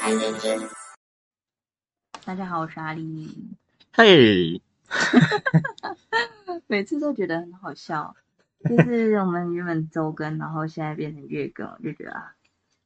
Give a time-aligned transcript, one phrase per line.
[0.00, 0.68] 太认真。
[2.24, 3.28] 大家好，我是阿丽。
[3.92, 4.60] 嘿，
[6.66, 8.14] 每次都觉得很好笑，
[8.68, 12.34] 就是我们原本周更，然后现在变成月更，我就觉得啊，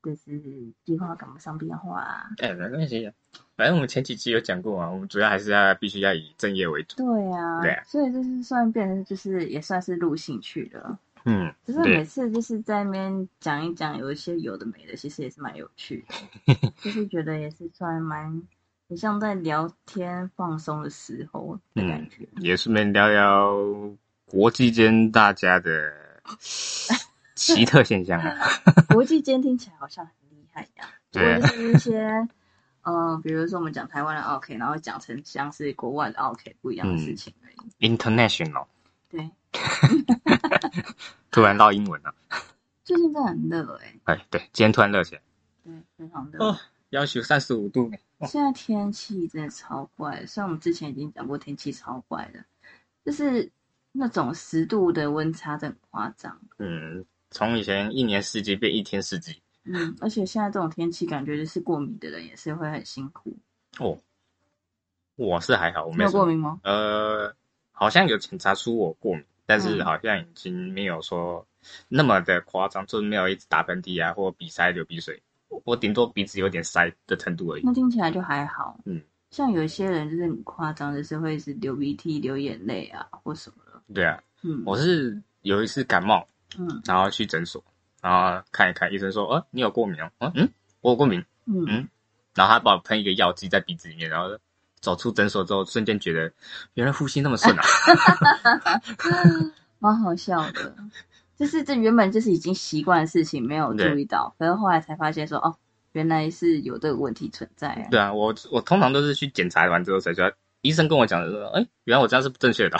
[0.02, 0.40] 就是
[0.84, 2.30] 计划赶不上变化啊。
[2.38, 3.12] 哎，没关系，
[3.56, 6.96] 反正我们前几期有讲过啊，我们主要还是要必须要以正业为主。
[6.96, 16.04] 对啊，对啊所以就是算变成就是也算是入兴趣的，嗯，就是每，次就是在那边讲一讲，有一些有的没的，其实也是蛮有趣
[16.46, 18.42] 的， 就是觉得也是算蛮
[18.88, 22.28] 很像在聊天放松的时候的感觉。
[22.36, 23.54] 也顺便聊聊
[24.26, 25.92] 国际间大家的
[27.34, 28.36] 奇特现象啊。
[28.92, 32.28] 国际间听起来好像很厉害一样对就是一些，
[32.82, 37.88] 嗯、比如说我们讲台湾的 OK，然后讲成像是国外的 OK 不一样的事情而已。
[37.88, 38.66] International，
[39.08, 39.30] 对，
[41.30, 42.14] 突然唠英文了。
[42.84, 45.22] 最近真的很热哎、哎，对，今天突然热起来，
[45.64, 46.44] 对，非常热。
[46.44, 46.58] 哦
[46.90, 47.88] 要求三十五度。
[48.26, 52.44] 现在天气真的超怪，虽然我们之前已经讲过天气超怪的，
[53.04, 53.48] 就是
[53.92, 56.40] 那种十度的温差真的很夸张。
[56.58, 59.40] 嗯，从以前一年四季变一天四季。
[59.62, 63.38] 嗯，而且现在这种天气，感觉就是过敏的人也是会很辛苦。
[63.78, 63.96] 哦，
[65.14, 66.02] 我是还好，我没。
[66.02, 66.58] 有过敏吗？
[66.64, 67.32] 呃，
[67.70, 71.44] 好像有检查出我过敏，但是嗯好像已经没有说
[71.88, 75.20] 那么的夸张，就是没有一直打喷嚏啊，或鼻塞、流鼻水。
[75.64, 77.74] 我顶多鼻子有点塞的程度而已那。
[77.74, 78.78] 听起来就还好。
[78.84, 79.02] 嗯，
[79.32, 83.82] 像有一些人就是很夸张，就是会是流鼻涕、流眼泪啊，或什么的。
[83.92, 86.24] 对啊，嗯，我是有一次感冒，
[86.56, 87.60] 嗯然后去诊所，
[88.00, 90.48] 然后看一看，医生说，呃，你有过敏哦，嗯嗯，
[90.82, 91.88] 我有过敏，嗯嗯
[92.36, 94.38] 然后他把我喷一个药剂在鼻子里面，然后
[94.80, 96.32] 走出诊所之后，瞬间觉得
[96.74, 97.62] 原来呼吸那么顺啊。
[99.78, 100.74] 蛮好笑的。
[101.38, 105.56] 就是这原本就是已经习惯的事情，没有注意到，可是后来才发现说，哦，
[105.92, 107.88] 原来是有这个问题存在啊。
[107.90, 110.30] 对啊，我我通常都是去检查完之后才知道，
[110.60, 112.78] 医生跟我讲的说，哎，原来我这样是不正确的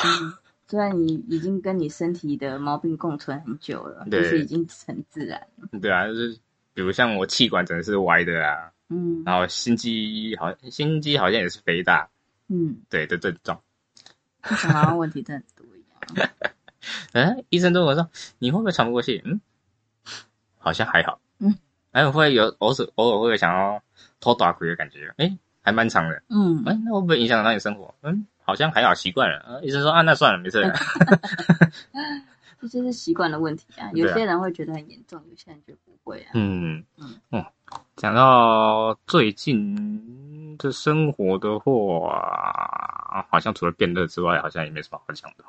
[0.69, 5.69] 虽然你已经跟你身体的毛病共存很久了，就是已经很自然了。
[5.81, 6.37] 对啊，就是
[6.75, 12.09] 比如像我气管整个是歪的啊，嗯然后心肌好心肌好像也是肥大，
[12.49, 13.61] 嗯，对的症状。
[14.51, 15.81] 为什么好像问题真的多一
[16.19, 16.31] 样？
[17.13, 19.23] 嗯， 医生跟我说你会不会喘不过气？
[19.25, 19.41] 嗯，
[20.59, 21.21] 好像还好。
[21.39, 21.57] 嗯，
[21.93, 23.83] 哎，会有偶尔偶尔会想要
[24.19, 25.15] 偷打鬼的感觉？
[25.19, 26.23] 哎，还蛮长的。
[26.29, 27.95] 嗯，哎，那会不会影响到你生活？
[28.03, 29.39] 嗯，好像还好，习惯了。
[29.41, 30.73] 啊，医生说啊，那算了，没事了。
[32.61, 33.91] 这就是习惯的问题啊。
[33.95, 36.33] 有些人会觉得很严重，有些人觉得不会啊。
[36.35, 37.45] 嗯嗯嗯，
[38.01, 45.45] 讲到最近的生活的话，好像除了变热之外，好像也没什么好讲的。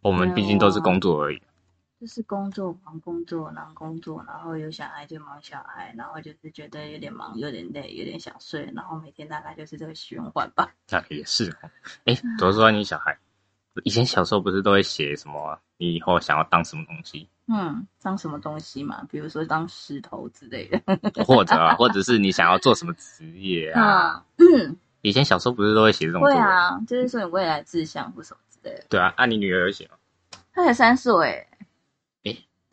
[0.00, 1.42] 我们毕竟都是工作而已。
[2.00, 10.72] 就是工作忙工作，然后工作，然后有小孩就忙小孩，然后就是觉得有点忙，有点累，有点想睡，然后每天大概就是这个循环吧。
[10.88, 11.68] 那也是哦。
[12.06, 13.14] 哎，怎么说你小孩？
[13.84, 15.60] 以前小时候不是都会写什么？
[15.76, 19.02] 你以后想要当什么东西，嗯，当什么东西嘛？
[19.10, 20.80] 比如说当石头之类的。
[21.24, 24.22] 或者啊，或者是你想要做什么职业啊？
[24.36, 26.36] 嗯，以前小时候不是都会写这种作文？
[26.36, 28.84] 会啊，就是说你未来志向或什么之类的。
[28.90, 29.96] 对啊，按、你女儿有写吗？
[30.52, 31.46] 她才三岁，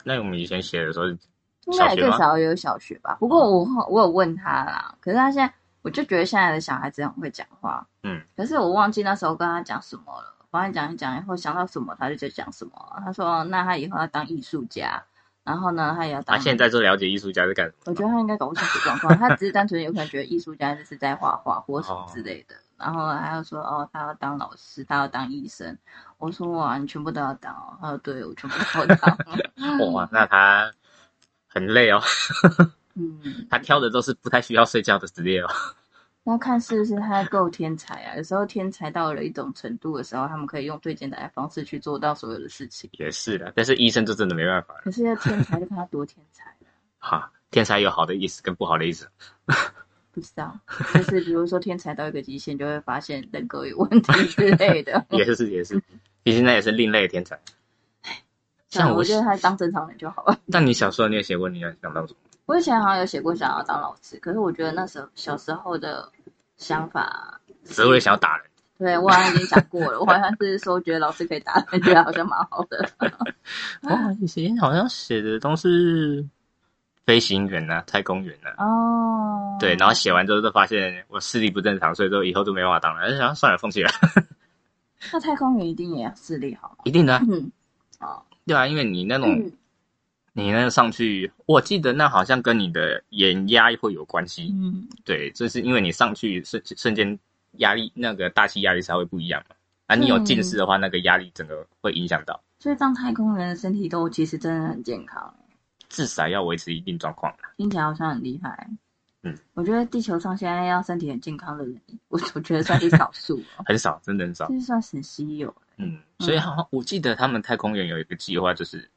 [0.03, 3.15] 那我们以前写的时候，应该最少有小学吧。
[3.19, 10.34] 不过我后我有问他啦，可是他现在我就觉得现在的小孩子很会讲话，嗯，可是我忘记那时候跟他讲什么了。
[10.55, 12.71] 反正讲一讲以后想到什么他就在讲什么。
[13.05, 15.03] 他说那他以后要当艺术家，
[15.43, 16.37] 然后呢他也要当。
[16.37, 22.55] 他、现在就了解艺术家是干什么我觉得他应该搞不清楚状况，他只是单纯有可能觉得艺术家就是在画画或什么之类的。
[22.77, 25.77] 然后他又说哦，他要当老师，他要当医生。
[26.17, 27.77] 我说哇，你全部都要当哦。
[27.79, 29.17] 他说对，我全部都要当。
[29.93, 30.73] 哇，那他
[31.47, 32.01] 很累哦。
[32.95, 35.49] 嗯， 他挑的都是不太需要睡觉的职业哦。
[36.25, 38.15] 要看是不是他够天才啊。
[38.17, 42.89] 有时候天才到了一种程度的时候，他们可以用最简单的方式去做到所有的事情。
[42.93, 44.81] 也是的，但是医生就真的没办法了。
[44.83, 46.67] 可是要天才就看他多天才了，
[46.97, 49.07] 哈，天才有好的意思跟不好的意思。
[50.11, 50.57] 不知道。
[50.93, 55.05] 就是比如说天才到一个极限，就会发现人格有问题之类的。
[55.11, 55.81] 也是也是，
[56.23, 57.39] 毕竟那也是另类的天才。
[58.69, 60.37] 像我我觉得他当正常人就好了。
[60.51, 62.19] 但你小时候你也写过你要想当什么？
[62.45, 66.07] 我以前好像有写过想要当老师，可是我觉得那时候小时候的
[66.57, 68.45] 想法，只会想要打人。
[68.77, 72.89] 对我好像已经讲过了，我好像是说觉得老师可以打人，觉得好像蛮好的。
[73.83, 76.25] 哦，以前好像写的都是
[77.05, 83.09] 飞行员呐、太空员呐、哦，对，然后写完之后就发现我视力不正常，所以说以后就没办法当了。
[83.09, 83.89] 就想算了，放弃了。
[85.13, 86.77] 那太空员一定也要视力好。
[86.83, 87.49] 一定的啊、嗯，
[88.01, 89.51] 哦，对啊，因为你那种嗯
[90.37, 94.53] 你那上去，我记得那好像跟你的眼压会有关系。
[94.53, 97.17] 嗯，对，就是因为你上去瞬瞬间
[97.59, 99.55] 压力那个大气压力才会不一样嘛。
[99.87, 102.37] 啊，你有近视的话，那个压力整个会影响到。
[102.59, 105.33] 所以当太空人的身体都其实真的很健康，
[105.87, 108.69] 至少要维持一定状况听起来好像很厉害。
[109.23, 114.53] 嗯，我觉得地球上现在要身体很健康的人，我 我觉得算是少数哦， 很少，真的很少这。
[114.55, 115.55] 是算很稀有。
[115.77, 118.89] 嗯，所以好像我记得他们太空人有一个计划，就是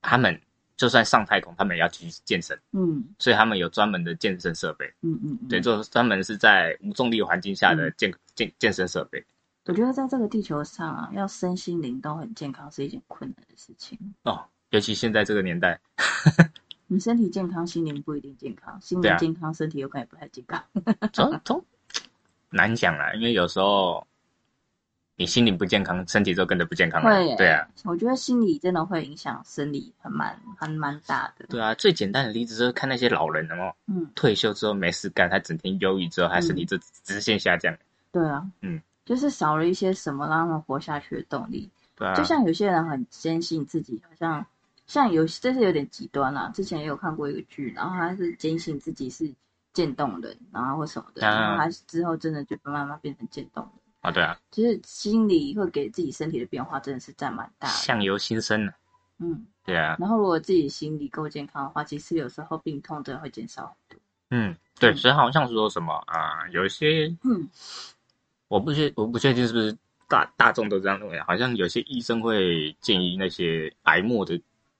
[0.00, 0.40] 他们
[0.76, 4.86] 就算上太空，他们也要去健身，嗯所以他们有专门的健身设备。
[5.02, 9.24] 嗯嗯，嗯对，就是专门是在无重力环境下的健健健身设备。
[9.66, 13.96] 我觉得在这个地球上啊，要身心灵都很健康是一件困难的事情。
[14.24, 15.80] 哦，尤其现在这个年代，
[16.88, 20.64] 你身体健康，心灵不一定健康；心灵健康，身体有可能也不太健康。
[21.12, 21.64] 从从
[22.50, 24.04] 难讲啦，因为有时候
[25.22, 27.36] 你心理不健康，身体就跟着不健康了。
[27.36, 31.46] 对啊，我觉得心理真的会影响生理，很蛮还蛮大的。
[31.48, 37.72] 对啊，最简单的例子就是看那些老人，有没有嗯，退休之后没事干，他整天忧郁之后，他身体就直线下降。
[38.10, 41.70] 对啊，嗯，就是少了一些什么让他们活下去的动力。
[41.94, 44.44] 对啊，就像有些人很坚信自己，好像
[44.88, 46.50] 像有这是有点极端啦。
[46.52, 49.32] 之前也有看过一个剧，然后他是坚信自己是
[49.72, 53.72] 渐冻人，然后或什么的，啊然后他之后真的就慢慢变成渐冻人。
[54.02, 57.74] 啊，对啊，就是心理会给自己身体的变化，真的是占蛮大的。
[57.74, 58.72] 相由心生呢。
[59.18, 64.00] 嗯，对啊，然后如果自己心理够健康的话，其实有时候病痛真的会减少很多。
[64.30, 64.96] 嗯，对，嗯。
[64.96, 67.48] 所以好像说什么啊，有一些嗯。
[68.48, 69.74] 我不确我不确定是不是
[70.08, 74.38] 大大众都这样认为，好像有些医生会建议那些癌末的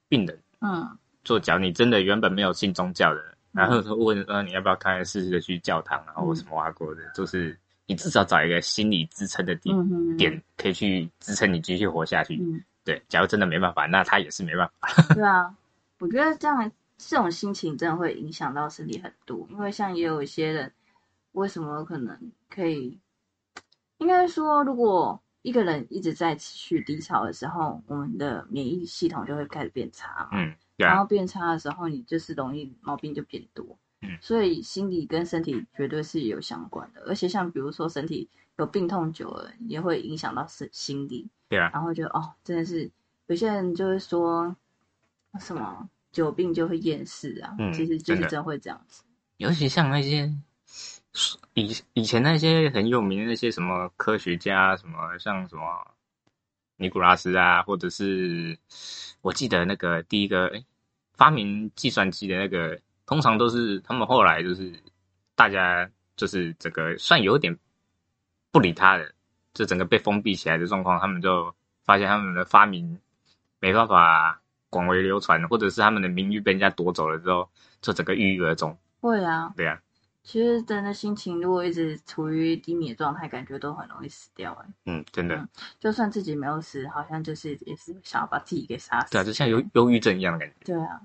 [0.09, 0.97] 病人，嗯。
[1.23, 12.37] 做假如你真的原本没有信宗教的人，然后说问说你要不要看试试的去教堂，然后或什么挖过的，就是你至少找一个心理支撑的点、嗯点，可以去支撑你继续活下去。
[12.37, 14.87] 嗯，对，假如真的没办法，那他也是没办法。
[15.13, 15.55] 对啊，
[15.99, 20.71] 我觉得这样这种心情真的会影响到身体很多，因为像也有一些人，
[21.33, 22.17] 为什么可能
[22.49, 22.97] 可以，
[23.97, 30.29] 应该说，如果一个人一直在持续低潮的时候，我们的免疫系统就会开始变差嘛。
[30.31, 33.77] 嗯，对啊，然后变差的时候，你就是容易毛病就变多。
[34.03, 41.27] 嗯所以心理跟身体绝对是有相关的，而且像比如说身体有病痛久了，也会影响到身心理。
[41.49, 42.89] 对啊，然后就哦，真的是
[43.27, 44.55] 有些人就会说
[45.39, 49.03] 什么久病就会厌世啊，嗯其实就是真会这样子。
[49.37, 50.31] 尤其像那些
[51.53, 55.63] 以以前那些很有名的那些什么科学家，什么像什么
[56.77, 58.57] 尼古拉斯啊，或者是
[59.21, 60.65] 我记得那个第一个诶
[61.13, 64.73] 发明计算机的那个，通常都是他们后来就是
[65.35, 67.57] 大家就是整个算有点
[68.51, 69.13] 不理他的，
[69.53, 71.53] 就整个被封闭起来的状况，他们就
[71.83, 72.99] 发现他们的发明
[73.59, 77.49] 没办法广为流传，或者是他们的名誉被人家夺走了之后，
[77.81, 78.77] 就整个郁郁而终。
[79.01, 79.81] 会啊，对啊，
[80.23, 89.11] 其实真的心情如果一直处于低迷的状态，感觉都很容易死掉哎、嗯，真的，嗯就算自己没有死，好像就是也是想要把自己给杀死。
[89.11, 90.55] 对啊，就像忧忧郁症一样的感觉。
[90.63, 91.01] 对啊，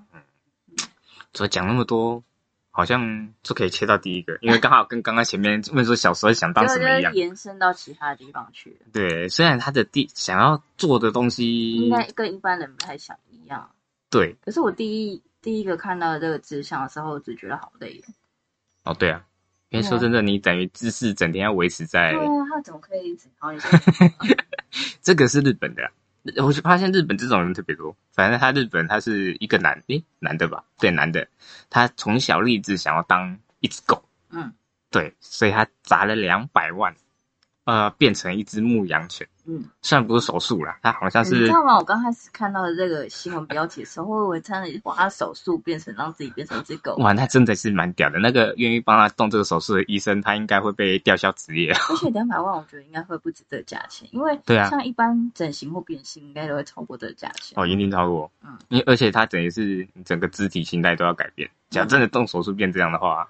[1.33, 2.23] 所以讲那么多，
[2.71, 7.13] 好像就可以切到第一个，因为刚好跟刚刚前面问说小时候想当什么 一样。
[7.13, 13.69] 延伸到其他的地方去了，对，虽然他的第想要做的东西应，该跟一般人不太想一样。
[14.09, 18.91] 对，可是我第一第一个看到这个志向的时候，我只觉得好累哦。
[18.91, 19.23] 哦，对啊，
[19.69, 23.27] 因为说真的，你等于知识整天要维持在对啊，他怎么可以一直？
[23.37, 23.59] 好，你
[25.01, 25.91] 这个是日本的啊、
[26.37, 27.95] 我就发现日本这种人特别多。
[28.13, 30.63] 反正他日本他是一个男，诶，男的吧？
[30.79, 31.27] 对，男的，
[31.69, 34.53] 他从小立志想要当一只狗，嗯
[34.91, 36.95] 对，所以他砸了两百万，
[37.69, 39.27] 呃，变成一只牧羊犬。
[39.45, 41.77] 嗯，虽然不是手术啦，他好像是你知道吗？
[41.77, 48.17] 我刚开始看到的这个新闻标题的时候，我以为真的把他手术变成让自己变成一只狗， 哇，那真的是蛮屌的。
[48.17, 51.71] 那个愿意帮他动这个手术的医生，他应该会被吊销职业。
[51.71, 57.53] 而且两百万，我觉得应该会不止这个价钱，因为对啊像一般整形或变性，应该都会超过这个价钱。
[57.55, 58.31] 哦，一定超过。
[58.43, 61.47] 嗯，因为而且他等于是你整个肢体形态都要改变。
[61.69, 63.29] 假如真的动手术变这样的话，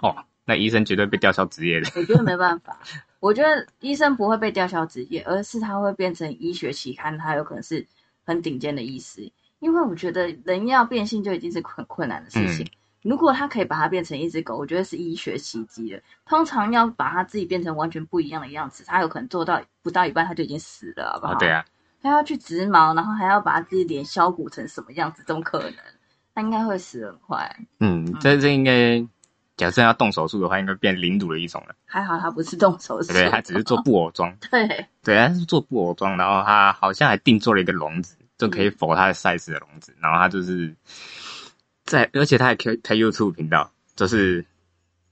[0.00, 1.90] 哦，那医生绝对被吊销职业的。
[1.96, 2.78] 我觉得没办法，
[3.20, 7.86] 我觉得医生不会被吊销职业，而是他会变成医学期刊，他有可能是
[8.24, 9.30] 很顶尖的医师。
[9.58, 12.66] 因为我觉得人要变性就已经是很困难的事情，
[13.02, 16.00] 如果他可以把它变成一只狗，我觉得是医学奇迹了。
[16.26, 21.32] 通常要把他自己变成完全不一样的样子，他有可能做到不到一半他就已经死了，好不好？
[21.32, 21.64] 哦，对啊，
[22.02, 25.74] 他要去植毛，然后还要把自己脸削骨成什么样子，怎么可能？
[26.34, 27.56] 他应该会死得很快。
[27.80, 28.98] 嗯，这这应该，
[29.56, 31.74] 假设要动手术的话，应该变领乳的一种了。
[31.86, 33.28] 还好他不是动手术，对？
[33.30, 40.74] 他只是做布偶装， 对，对，他是做布偶装，然后他好像还定做了一个笼子，就可以否他的 size 的笼子，然后他就是
[41.84, 44.44] 在，而且他还开开 YouTube 频道，就是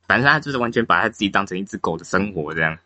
[0.06, 2.76] 反正他就是完全把他自己当成一只狗的生活这样。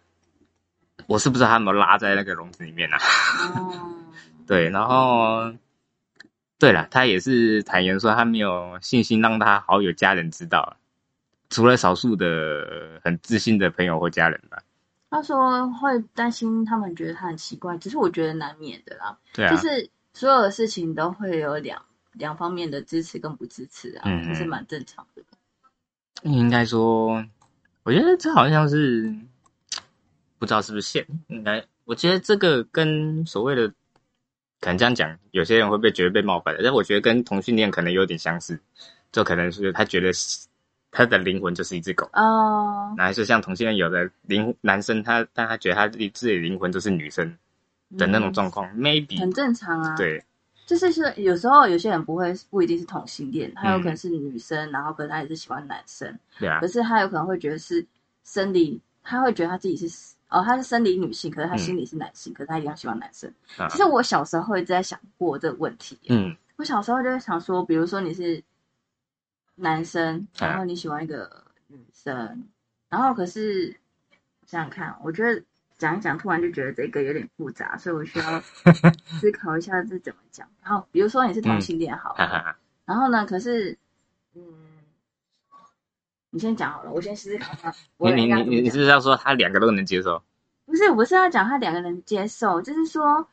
[1.06, 2.98] 我是不知道他有没有拉在那个笼子里面啊？
[3.56, 3.94] 哦，
[4.46, 5.52] 对，然后
[6.58, 10.76] 对了，他也是坦言说他没有信心让他好友家人知道，
[11.50, 14.62] 除了少数的很自信的朋友或家人吧。
[15.11, 19.19] 他说会担心他们觉得他很奇怪，只是我觉得难免的啦。
[19.33, 25.23] 对啊，就是所有的事情都会有两两方面的支持跟不支持啊，这是蛮正常的。
[26.25, 27.25] 应该说，
[27.85, 29.14] 我觉得这好像是
[30.38, 33.67] 不知道是不是线，应该我觉得这个跟所谓的
[34.61, 38.61] 可能这样讲，有些人会被觉得被冒犯的，但我觉得跟同性恋可能有点相似，
[39.11, 40.11] 就可能是他觉得
[40.90, 42.09] 他的灵魂就是一只狗。
[42.12, 47.37] 哦，那还是像同性恋有的灵男生他，但他觉得他自己自己的灵魂就是女生
[47.97, 50.25] 的那种状况、，maybe 很 e 正常啊。，对，
[50.66, 53.97] 就是是有时候有些人不会不一定是同性恋，他有可能嗯。
[53.97, 56.61] 是女生，然后可能他也是喜欢男生，对啊。
[56.61, 57.85] 可，是他有可能会觉得是
[58.25, 63.33] 生理，他会觉得他自己是哦，他是生理女性，可是他心里是男性，可是他一样喜欢男生。
[63.57, 63.66] 啊。
[63.68, 66.35] 其实我小时候一直在想过这个问题，嗯。
[66.57, 68.42] 我小时候就在想说，比如说你是
[69.58, 72.48] 男生，啊然后你喜欢一个女生，
[72.88, 73.70] 然后可是
[74.46, 75.42] 想想看，我觉得
[75.76, 78.40] 讲一讲，突然就觉得这个有点复杂，所以我需要
[79.20, 80.48] 思考一下这怎么讲。
[80.62, 83.76] 然后比如说你是同性恋好了，哈哈哈，然后呢，可是
[84.34, 84.42] 嗯，
[86.30, 87.74] 你先讲好了，我先思考一下。
[87.96, 90.22] 我你你你你是不是要说他两个都能接受？
[90.64, 93.26] 不是，我是要讲他两个人接受，就是说，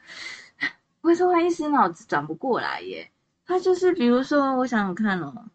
[1.01, 3.11] 为什么一时脑子转不过来耶？
[3.45, 5.45] 他就是比如说，我想想看哦，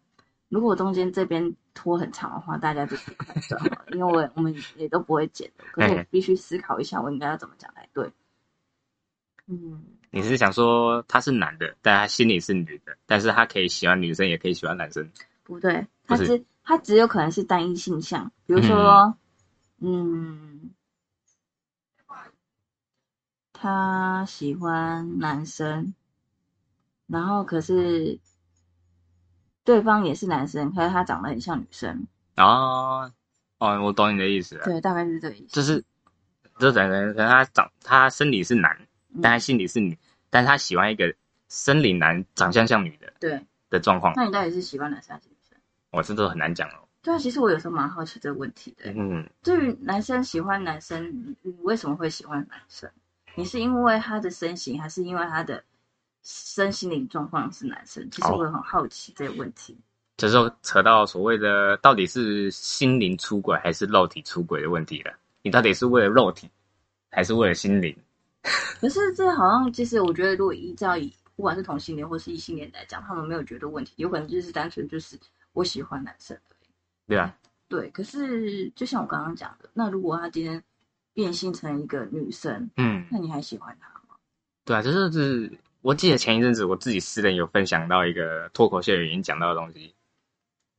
[0.51, 8.11] 如果我中间这边拖很长的话，大家就不看转好了，因为我我们也都不会剪的，可是我哎必须思考一下，我应该要怎么讲才对。
[9.47, 15.09] 嗯，你是想说他是男的，但他心里是女的，但是他可以喜欢女生，也可以喜欢男生。
[15.43, 19.15] 不对，他是只他只有可能是单一性向，比如说，
[19.79, 20.71] 嗯，
[23.53, 25.93] 他喜欢男生，
[27.07, 28.19] 然后可是
[29.63, 33.11] 对方也是男生，可是他长得很像女生，哦
[33.59, 35.53] 哦，我懂你的意思了，对，大概是这个意思。
[35.53, 35.83] 就是
[36.59, 38.75] 就等于可能他长他生理是男，
[39.13, 39.97] 嗯但他心里是女，
[40.29, 41.13] 但他喜欢一个
[41.49, 45.57] 生理男长相像女的对，的状况，那你到底是喜欢男生还是女生？
[45.91, 46.87] 我这都很难讲哦。
[47.03, 48.91] 对啊，其实我有时候蛮好奇这个问题的。
[48.95, 52.89] 嗯，对于男生喜欢男生，你你为什么会喜欢男生？
[53.35, 55.63] 你是因为他的身形，还是因为他的
[56.23, 58.09] 身心灵状况是男生？
[58.11, 59.77] 其实哦我很好奇这个问题。
[60.17, 65.13] 这时候扯到所谓的到底是心灵出轨还是肉体出轨的问题了。
[65.41, 66.47] 你到底是为了肉体，
[67.09, 67.95] 还是为了心灵？
[68.79, 75.17] 可是这好像其实我觉得，如果依照以不管是同性恋或是异性恋来讲，他们没有觉得问题，有可能就是单纯就是
[75.53, 76.69] 我喜欢男生而已。
[77.07, 77.35] 对啊，
[77.67, 80.63] 对，可是就像我刚刚讲的，那如果他今天
[81.13, 84.15] 变性成一个女生，嗯，那你还喜欢他吗？
[84.65, 85.51] 对啊，就是就是，
[85.81, 89.93] 我记得前一阵子我自己私人有分享到一个脱口秀演员讲到的东西，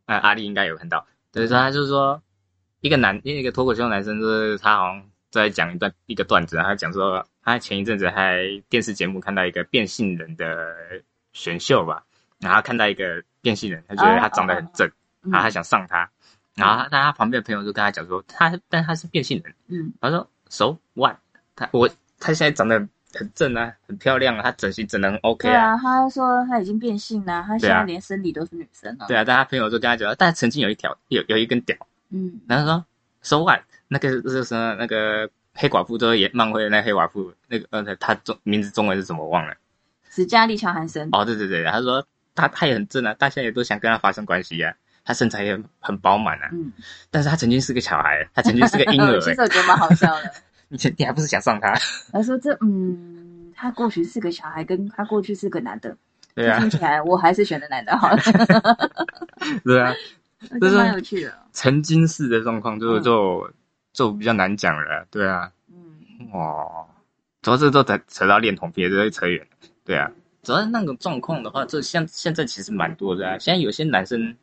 [0.06, 2.22] 呃，阿丽应该有看到，就是说他就是说
[2.80, 10.74] 一个男，一个脱口秀男生，就是他好像在讲一段一个段子，然后他讲说他前一阵子还电视节目看到一个变性人的
[11.32, 12.04] 选秀吧，
[12.38, 14.88] 然后他看到一个变性人，他觉得他长得很正，
[15.22, 16.08] 嗯然后他想上他，
[16.54, 19.54] 然后他但他旁边的朋友就跟他讲说他，但他是变性人。
[19.66, 21.16] 嗯他说，so what？
[21.56, 21.88] 他我
[22.20, 29.06] 他现在长得很正啊，很漂亮啊，她整形整的很 OK 对啊，她说她已经变性了，她现在连生理都是女生了。
[29.06, 31.76] 对啊，但她朋友就跟她讲，但曾经有一条有有一根屌，
[32.10, 32.84] 嗯，然后说
[33.22, 33.60] ，so what？
[33.88, 34.74] 那个是什么？
[34.78, 39.54] 那个黑寡妇就是演漫威的那黑寡妇，那个呃，她中名字中文是什么我忘了？
[40.10, 41.08] 史嘉丽·乔韩森。
[41.12, 46.72] 哦，对对对，她说她她也很正啊，大家也都想跟她发生关系啊，他身材也很很饱满啊，嗯，
[47.10, 50.32] 但是他曾经是个小孩，他曾经是个婴儿、 欸，其实我觉得蛮好笑的。
[50.72, 51.74] 你你还不是想上他？
[52.10, 55.94] 他说这嗯，他过去是个小孩，跟他过去是个男的，
[56.34, 58.16] 对啊听，起来我还是选的男的好了，
[59.64, 59.92] 对啊，
[60.50, 61.32] 我觉得蛮有趣的。
[61.52, 63.50] 曾经是的状况就嗯就
[63.92, 66.86] 就比较难讲了，对啊，嗯，哦，
[67.42, 70.10] 主要这都扯扯到恋童癖，这会扯远了，对啊，
[70.42, 74.34] 主要是那种状况的话，这现现在其实蛮多的啊，现在有些男生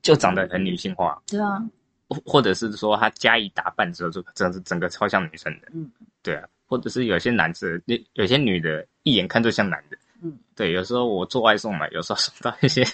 [0.00, 1.62] 就长得很女性化，对啊，
[2.08, 5.90] 或或者是说他加以打扮之后，就整整个超像女生的，嗯，
[6.22, 12.84] 对啊，或者是有些男生，有有些女的，一眼看就像男的，嗯，对，有时候我做外送嘛，有时候送到一些，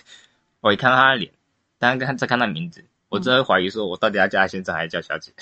[0.61, 1.33] 我一看到他的脸，
[1.78, 5.33] 当然看再看他名字，我真的怀疑说，我到底要叫他先生还是叫小姐？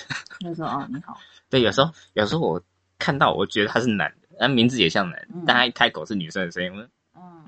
[0.41, 1.17] 他说哦你好，
[1.49, 2.61] 对，有时候有时候我
[2.99, 6.87] 看到，我觉得他是男的，那名字也像男，的但他一开口是女生的声音，我说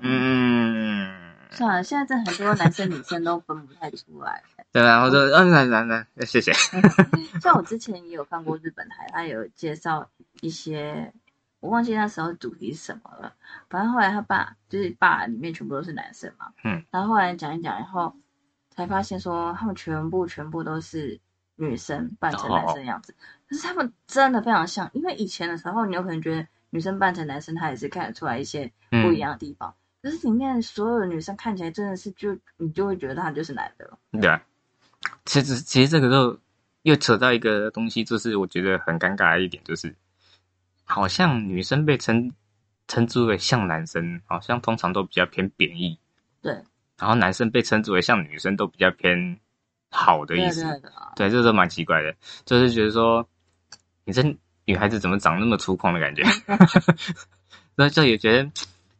[0.00, 1.14] 嗯，
[1.50, 4.42] 算了，现在这很多男生女生都分不太出来。
[4.74, 6.52] 对啊，我说嗯，来来来，谢谢，
[7.40, 11.14] 像我之前也有看过日本台，他有介绍一些，
[11.60, 13.32] 我忘记那时候主题是什么了。
[13.70, 18.16] 反正后来他爸就是爸里面全部都是男生嘛，嗯，然后后来讲一讲然后，
[18.68, 21.20] 才发现说他们全部全部都是
[21.54, 23.14] 女生扮成男生的样子，
[23.48, 33.96] 可是他们真的非常像，因为以前的时候你有可能觉得女生扮成男生，他也是看得出来一些不一样的地方，可是里面所有的女生看起来真的是就你就会觉得她就是男的了。
[34.20, 34.28] 对。
[34.28, 34.42] 啊，
[35.24, 36.40] 其实其实这个就
[36.82, 39.94] 又扯到一个东西，就是我觉得很尴尬的一点，就是
[40.84, 42.32] 好像女生被称
[42.88, 45.98] 称之为像男生，好像通常都比较偏贬义，
[46.42, 46.52] 对，
[46.98, 49.38] 然后男生被称之为像女生都比较偏
[49.90, 53.26] 好的意思，对对对啊，对，这都蛮奇怪的，就是觉得说，
[54.04, 54.22] 你这
[54.66, 56.22] 女孩子怎么长那么粗犷的感觉？
[57.76, 58.50] 那就也觉得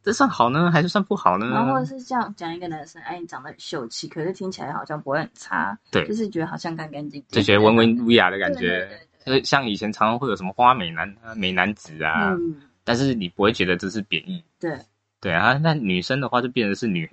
[0.04, 1.49] 这算好呢，还是算不好呢？
[1.49, 6.06] 然后或者是这样讲一个男生，哎，你长得很秀气，可是听起来好像不会很差，对。
[6.06, 14.78] 就是觉得好像干干净净，就觉得文文儒雅的感对觉，就是像以前常常会有什么花美男、啊、美男子啊，嗯，但是你不会觉得这是贬义，对，
[15.20, 15.58] 对啊。
[15.62, 17.11] 那女生的话就变成是女，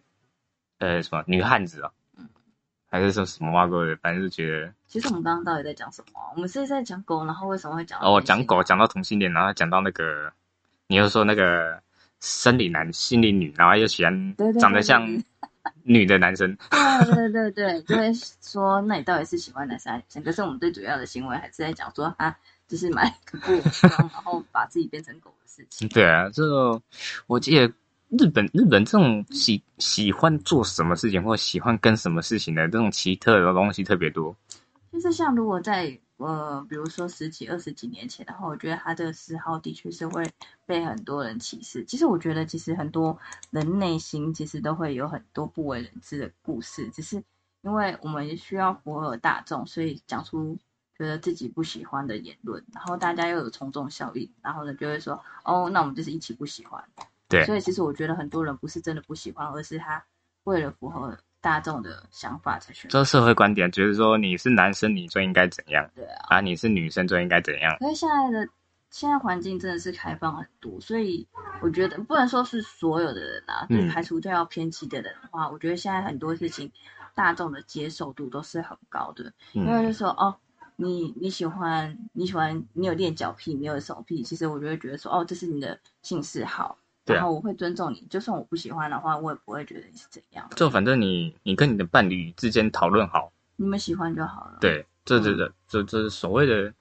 [0.80, 2.28] 呃，什么女汉子啊，嗯。
[2.90, 4.74] 还是说什么挖沟的，反正就觉得。
[4.86, 6.20] 其实我们刚刚到底在讲什么？
[6.36, 10.34] 我们是在讲狗，然后为什么会讲到哦，讲狗讲到同性恋，然后讲到那个，
[10.88, 11.82] 你又说那个
[12.22, 15.06] 生理男、心理女，然后又喜欢长得像
[15.84, 16.56] 女的男生，
[17.14, 18.12] 对对对对，就会
[18.42, 20.24] 说，那你到底是喜欢男生还是女生？
[20.24, 22.36] 可是我们最主要的行为还是在讲说，啊
[22.68, 23.52] 就是买一个布，
[23.88, 25.90] 然后把自己变成狗的事情。
[25.90, 26.82] 对啊，这个
[27.28, 27.68] 我记得
[28.10, 34.36] 日本日本这种喜喜欢做什么事情或喜欢跟什么事情的这种奇特的东西特别多。
[34.92, 40.24] 就是像如果在呃，比如说十几、二十几年前的话，我觉得他这个嗜好的确是会
[40.66, 41.84] 被很多人歧视。
[41.86, 43.18] 其实我觉得，其实很多
[43.50, 47.24] 人内心其实都会有很多不为人知的故事，只是
[47.62, 50.58] 因为我们需要符合大众，所以讲出
[50.98, 56.84] 觉得自己不喜欢的言论，然后大家又有从众效应，然后呢就会说，哦，那我们就是一起不喜欢。
[57.28, 60.04] 对所以其实我觉得很多人不是真的不喜欢，而是他
[60.44, 63.00] 为了符合大众的想法才选择。
[63.00, 66.26] 这社会观点觉得说你是男生你就应该怎样对啊。
[66.30, 67.76] 啊，你是女生就应该怎样。
[67.82, 68.48] 因为现在的
[68.90, 71.28] 现在环境真的是开放很多，所以
[71.62, 76.72] 我觉得不能说是所有的人啊，嗯就排除掉偏激的人的话，我觉得现在很多事情
[77.16, 80.36] 大众的接受度都是很高的，因为就嗯，说哦。
[80.78, 86.76] 你你喜欢你喜欢你有练脚癖，你有手癖，其实我就会觉得说哦，这是你的性嗜好，
[87.06, 96.72] 然后我会尊重你，就算我不喜欢的话，我也不会觉得你是怎样，就反正你你跟你的伴侣之间讨论好，你们喜欢就好了。，对，这这这这这是所谓的，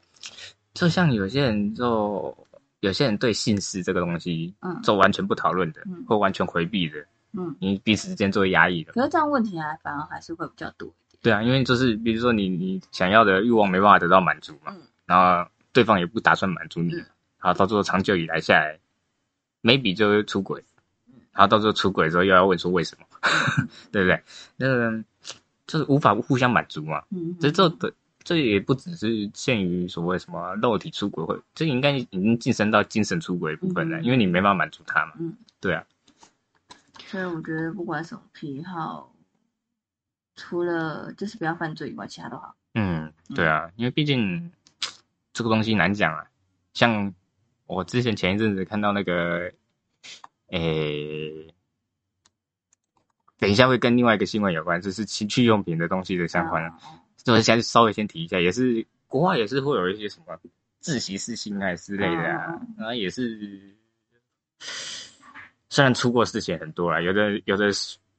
[0.74, 2.36] 就像有些人就
[2.80, 4.80] 有些人对性事这个东西，嗯。
[4.82, 6.98] 就完全不讨论的嗯，或完全回避的，
[7.32, 8.92] 嗯，你彼此之间就会压抑的。
[8.92, 11.20] 可是这样问题还反而还是会比较多一点。
[11.22, 14.82] 对啊，因为就是比如说你你想要的欲望没办法得到满足嘛，嗯。
[15.06, 17.04] 然后对方也不打算满足你，嗯。
[17.42, 18.78] 然后到最后长久以来下来
[19.62, 20.64] ，maybe 就会出轨，
[21.08, 23.06] 嗯然后到最后出轨之后又要问说为什么，
[23.92, 24.22] 对不对？
[24.56, 25.04] 那个
[25.66, 27.02] 就是无法互相满足嘛。
[27.10, 27.92] 嗯，这这的
[28.22, 35.12] 这也不只是限于所谓什么肉体出轨，或这应该已经晋升到精神出轨的部分了，嗯因为你没办法满足他嘛。
[35.18, 35.84] 嗯，对啊，
[37.06, 39.14] 所以我觉得不管什么癖好，
[40.36, 42.54] 除了就是不要犯罪以外，其他都好。
[42.74, 44.52] 嗯，对啊，因为毕竟
[45.32, 46.26] 这个东西难讲啊。
[46.72, 47.12] 像
[47.74, 49.52] 我之前前一阵子看到那个，
[50.48, 51.54] 诶、
[53.38, 56.64] 等一下会跟另外一个新闻有关，就是情趣用品的东西的相关。
[56.64, 56.78] 啊
[57.22, 60.36] 就是先稍微先提一下，也是国外也是会有一些什么
[60.80, 63.60] 自习室性爱之类的啊然后也是
[65.68, 67.68] 虽然出过事情很多啦，有的有的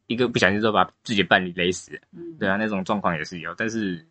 [0.05, 3.55] 一个不小心就把自己的伴侣勒死，嗯，对啊，那种状况也是有。
[3.55, 4.05] 但是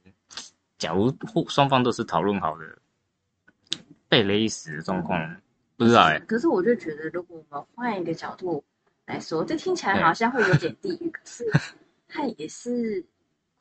[0.76, 2.76] 假如互双方都是讨论好的，
[4.10, 5.40] 被勒死的状况，
[5.76, 8.62] 不知道哎、可是我就觉得，如果我们换一个角度
[9.06, 11.48] 来说，这听起来好像会有点地狱，可是
[12.08, 13.02] 他也是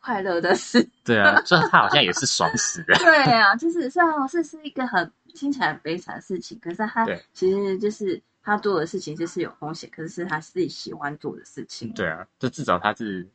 [0.02, 0.86] 快乐的事。
[1.06, 2.96] 对啊，所以他好像也是爽死的。
[3.00, 11.94] 对啊，就是虽然是是一个很听起来很悲惨的事情，可是他其实就是他做的事情就是有风险，可是是他自己喜欢做的事情。
[11.94, 13.28] 对啊，就至少他是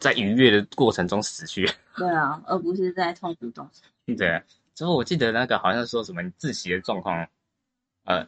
[0.00, 1.70] 在愉悦的过程中死去。
[1.96, 3.70] 对啊，而不是在痛苦中。
[4.18, 4.42] 对啊，
[4.74, 7.26] 之后我记得那个好像说什么自习的状况，
[8.04, 8.26] 呃，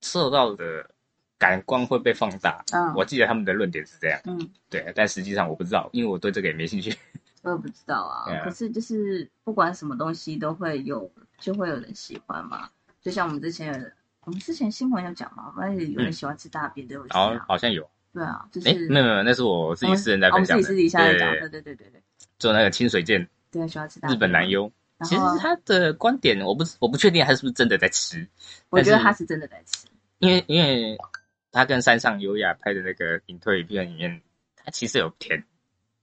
[0.00, 0.90] 受到的
[1.38, 2.64] 感官会被放大。
[2.72, 6.92] 嗯，我记得他们的论点是这样，嗯，对，但实际上我不知道，因为我对这个也没兴趣。
[7.42, 8.24] 我也不知道啊。
[8.42, 12.68] 可是就是不管什么东西都会有，就会有人喜欢嘛。
[13.00, 17.88] 就像我们之前我们之前新闻有讲嘛，反正有人喜欢吃大便的，好好像有。
[18.12, 20.62] 对啊，就哎，是没有没有，那是我自己私人在分享的。
[20.62, 22.02] 自己私底下在讲，对对对对对对，
[22.38, 24.20] 做那个清水剑，对，喜欢吃大便日。
[24.20, 24.72] 本男优。
[25.02, 28.26] 其实他的观点，我不我不确定他是不是真的在吃，
[28.70, 29.86] 我觉得他是真的在吃。
[30.18, 30.96] 因为因为
[31.50, 34.22] 他跟山上优雅拍的那个隐退片里面，
[34.56, 35.44] 他其实有甜，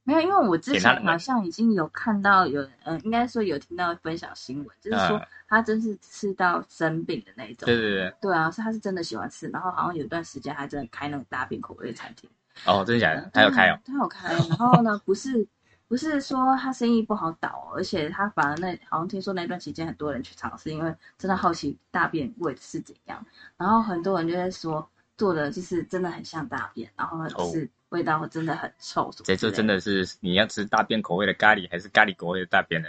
[0.03, 7.65] 没有，因为我之前好像已经有看到有，呃，应该说有听到分享新闻，就是说嗯他真是吃到生病的那一种。
[7.65, 12.29] 对对对，对啊，是他是真的喜欢吃，然后好像有段时间还真的开那种大便口味的餐厅。
[12.65, 13.29] 哦，真的假的？
[13.33, 14.33] 他有开哦，他有开。
[14.33, 15.45] 然后呢，不是
[15.91, 23.25] 不是说他生意不好倒，而且他反而那好像听说那段期间很多人去尝试，因为真的好奇大便味是怎样。
[23.57, 29.35] 然后很多人就在说做的就是真的很像大便，然后是味道真的很臭什么之类。
[29.35, 32.87] 这就真的是你要吃大便口味的咖喱，还是咖喱口味的大便呢？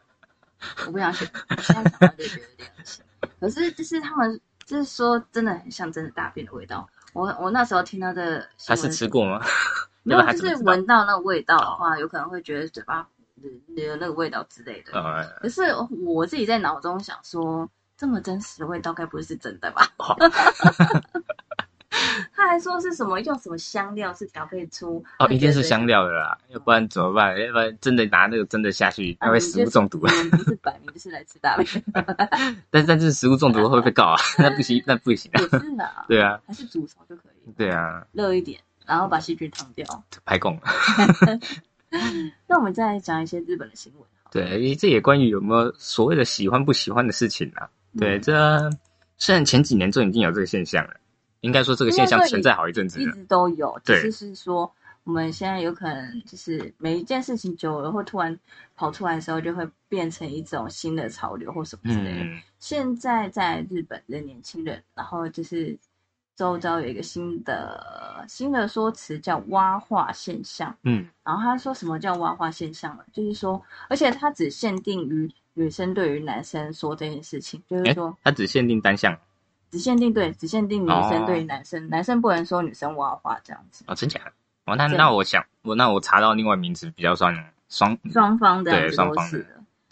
[0.86, 3.04] 我不想选，我现在想到就觉得有点恶心。
[3.38, 6.88] 可是就是他们就是说真的很像真的大便的味道。
[7.12, 9.44] 我我那时候听到的新他是吃过吗？
[10.04, 13.06] 没有，就是闻到那个味道的话，有可能会觉得嘴巴
[13.76, 14.92] 有那个味道之类的。
[14.92, 15.62] 呃，可是
[16.04, 19.88] 我自己在脑中想说，这么真实的味道该不会是真的吧？
[19.98, 20.16] 好
[22.34, 27.38] 他还说是什么用什么香料是调配出哦，一定是香料的啦，要不然怎么办？
[27.40, 30.00] 要不然真的拿那个真的下去，啊那会食物中毒。
[30.00, 31.84] 不是摆明就是来吃大便，
[32.70, 34.16] 但是但是食物中毒会不会被告啊？
[34.38, 35.40] 那不行，那不行啊。
[35.40, 40.04] 也是啦，对啊，还是煮熟就可以，对啊，热一点，然后把细菌烫掉。
[40.24, 40.58] 排供。
[42.46, 44.02] 那我们再来讲一些日本的新闻。
[44.30, 47.70] 对，这也关于有没有所谓的喜欢不喜欢的事情啊。
[47.96, 48.70] 对，嗯这
[49.16, 50.94] 虽然前几年就已经有这个现象了，
[51.40, 53.04] 应该说这个现象存在好一阵子了。
[53.04, 54.68] 一直都有，只对是是说
[55.04, 58.36] 我们现在有可能就是每一件事情久了，或突然
[58.74, 62.24] 跑出来的时候，就会变成一种新的潮流或什么之类的。
[62.24, 65.78] 嗯，现在在日本的年轻人，然后就是
[66.36, 70.74] 周遭有一个新的新的说辞叫“蛙化现象”。
[70.82, 73.04] 嗯，然后他说什么叫蛙化现象呢？
[73.12, 79.16] 就是说，而且它只限定于女生对于男生说这件事情，就是说他只限定单向
[79.70, 83.84] 只限定对，只限定女生哦对于男生，男生不能说女生蛙化这样子。
[83.86, 84.32] 哦，真假的？
[84.66, 87.34] 哦，那那我想，我那我查到另外名词比较算
[87.68, 89.44] 双双方这样对双方的。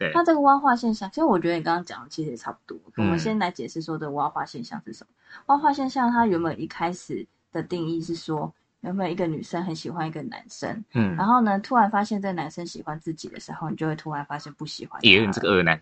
[0.03, 2.79] 对那这个蛙化现象，其实我觉得你刚刚讲的其实也差不多。
[2.97, 5.11] 我们嗯先来解释说这个蛙化现象是什么。
[5.47, 15.79] 蛙化现象它原本一开始的定义是说，原本一个女生很喜欢一个男生，嗯然，后呢，突然发现这男生喜欢自己的时候，你就会突然发现不喜欢他耶，你这个恶男，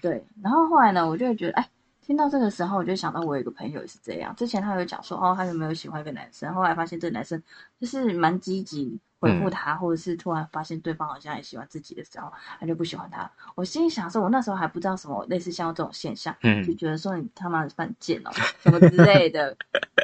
[0.00, 1.68] 对，然后后来呢，我就会觉得，哎，
[2.00, 4.34] 听到这个时候，我就想到我有一个朋友也是这样。
[4.36, 6.54] 之前他有讲说，哦，他有没有喜欢一个男生？
[6.54, 7.42] 后来发现这个男生
[7.80, 13.30] 就是蛮积极回复他，或者是突然发现对方好像也喜欢自己的时候，他就不喜欢他。
[13.54, 18.30] 我心里想说，我那时候还不知道什么类似像这种现象，嗯就觉得说你他妈的犯贱哦，
[18.62, 19.56] 什么之类的。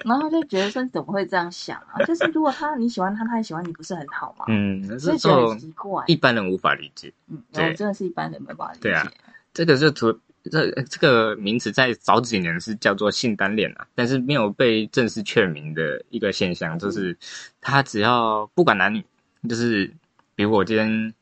[0.04, 1.98] 然后就觉得说你怎么会这样想啊？
[2.06, 4.44] 就是如果他你喜欢他，他也喜欢你，不是很好吗？
[4.48, 6.04] 嗯，这所以觉得就很奇怪。
[6.06, 7.12] 一般人无法理解。
[7.28, 8.82] 嗯，对我真的是一般人没办法理解。
[8.82, 9.10] 对啊
[9.54, 17.16] 这个就除这这个名词在早几年是叫做性单恋啊，但是没有被正式确明的一个现象，就是
[17.60, 19.04] 他只要不管男女，
[19.48, 19.92] 就是
[20.34, 21.14] 比如我今天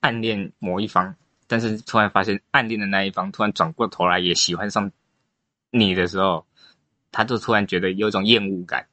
[0.00, 1.14] 暗恋某一方，
[1.46, 4.90] 但是突然发现暗恋的那一方突然转过头来也喜欢上
[5.70, 6.46] 你的时候，
[7.12, 8.86] 他就突然觉得有一种厌恶感，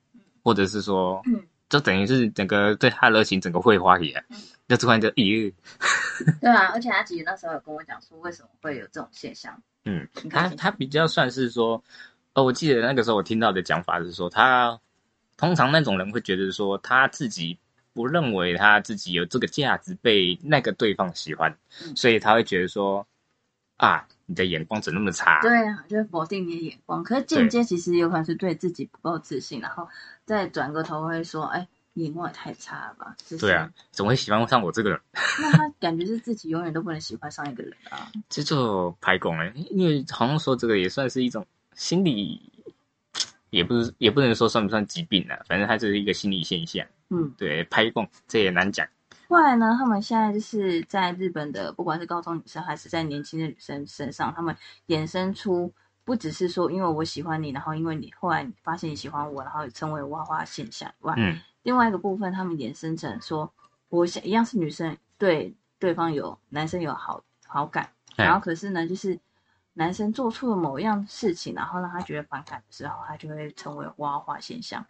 [0.43, 1.43] 或者是说，嗯。
[1.69, 4.23] 就等于是整个对他的热情整个会花起来，
[4.67, 5.53] 就突然就咦。
[6.41, 9.61] 对啊，而且他其实那时候有跟我讲说，为什么会有这种现象。
[9.85, 11.81] 嗯，他他比较算是说，
[12.33, 14.79] 哦，我记得那个时候我听到的讲法是说，他
[15.37, 17.57] 通常那种人会觉得说，他自己
[17.93, 23.07] 不认为他自己有这个价值被那个对方喜欢，嗯所以他会觉得说，
[23.77, 25.39] 啊，你的眼光怎么那么差？
[25.41, 29.87] 对啊，就是否定你的眼光，可是间接其实有可能是对自己不够自信，然后
[30.25, 31.67] 再转个头会说，哎，你
[32.03, 33.15] 眼光也太差了吧？
[33.17, 34.99] 就是、对啊，，怎么会喜欢上我这个人？
[35.41, 38.11] 那他感觉是自己永远都不能喜欢上一个人啊。
[38.29, 42.51] 这就排拱了，因为好像说这个也算是一种心理，
[43.49, 46.85] 也不是也不能说算不算疾病啊，反正它就是一个心理现象。
[47.09, 48.87] 嗯，对，拍供这也难讲。
[49.29, 54.55] 后来呢，他们现在就是在日本的，不管是高中女生还是在年轻的女生身上，他们
[54.87, 55.73] 衍生出
[56.05, 63.51] 不只是说因为我喜欢你，然后因为你后来发现你喜欢我，然后成为挖花现象以外，嗯另外一个部分，他们衍生成说，
[63.89, 69.19] 我想一样是女生对对方有男生有好好感，哎然后可是呢，就是
[69.73, 74.85] 男生做出了某一样事情，然后让他觉得反感的时候，他就会成为挖花现象。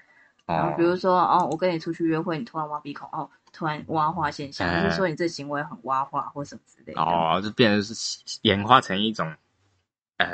[0.45, 7.01] 然后哦比如说，哦，我跟你出去约会，你突然挖鼻孔，哦，突然挖花现象，哎就是说你这行为很挖花或什么之类的。
[7.01, 9.33] 哦，就变成是演化成一种，
[10.17, 10.29] 呃，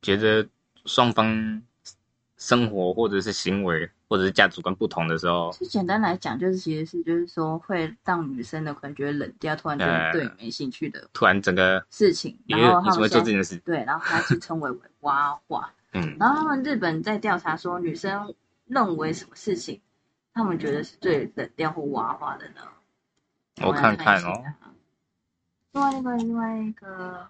[0.00, 0.48] 觉得
[0.84, 1.60] 双方
[2.36, 13.56] 生活或者是行为或者是价值观不同的时候，就简单来讲，就是其实是就是说会让女生的可能觉得冷掉，突然觉得对你没兴趣的突然整个事情，因然后你怎么会做这件事？
[13.58, 15.72] 对，然后他去称为为蛙化。
[15.92, 18.34] 嗯，然后他们日本在调查说，女生
[18.66, 19.80] 认为什么事情，
[20.34, 22.60] 他们觉得是最冷掉或蛙化的呢？
[23.62, 24.44] 我看看哦。
[25.72, 27.28] 另外一个，另外一个，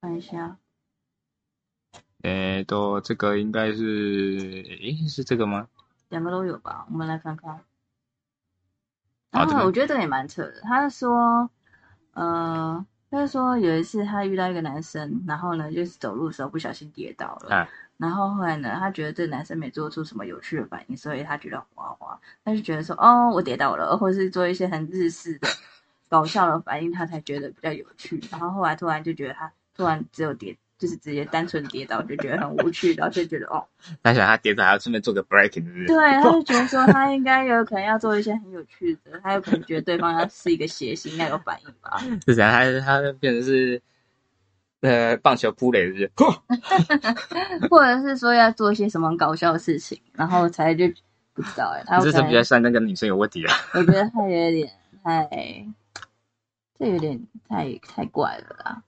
[0.00, 0.56] 看一下，
[2.22, 5.68] 诶，都这个应该是，诶，是这个吗？
[6.08, 6.86] 两个都有吧？
[6.90, 7.52] 我们来看看。
[9.30, 10.60] 好然后这边我觉得这个也蛮扯的。
[10.62, 11.48] 他是说，
[12.14, 17.54] 呃，他说有一次他遇到一个男生，然后呢，就是走路的时候不小心跌倒了。
[17.54, 25.48] 啊然后后来呢，他觉得这个男生没做出什么有趣的反应，所以他觉得很花花，他就觉得说，哦，我跌倒了，或是做一些很日式的
[26.08, 28.22] 搞笑的反应，他才觉得比较有趣。
[28.30, 33.66] 然后后来突然就觉得他突然只有跌，就是直接单纯跌倒，就觉得很无趣，然后就觉得哦，
[34.02, 35.86] 他想他跌倒还要顺便做个 breaking，是不是？
[35.86, 41.98] 对，他就觉得说 他应该有可能要做一些很有趣的，他有可能觉得对方要是一个谐星，要有反应吧。
[42.26, 42.52] 是怎样？
[42.80, 43.82] 他他变成是
[44.82, 47.68] 呃棒球扑垒，是不是？
[47.68, 50.86] 或者是说要做一些什么搞笑的事情，然后才就
[51.34, 53.54] 不知道哎、他有这是比较像那个女生有问题啊。
[53.74, 54.70] 我觉得他有点
[55.02, 55.28] 太，
[56.78, 58.82] 这有点太太怪了啦。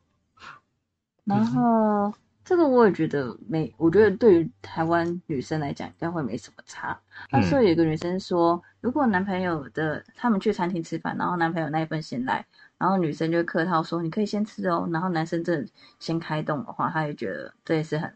[1.31, 2.12] 然后
[2.45, 6.99] 这个我也觉得没，我觉得对于台湾女生来讲，应该会没什么差。
[7.31, 12.45] 那时候有一个女生说，如果男朋友的他们去餐厅吃饭，然后男朋友那一份先来，
[12.77, 18.12] 然后女生就客套说你可以先吃哦，然后男生真的先开动的话，他也觉得这也是很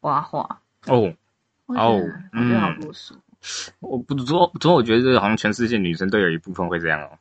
[0.00, 0.60] 挖话。
[0.86, 1.12] 哦，
[1.66, 3.12] 哦我觉得好嗯啰嗦。
[3.80, 7.18] 我不做，做我觉得这好像全世界女生都有一部分会这样哦。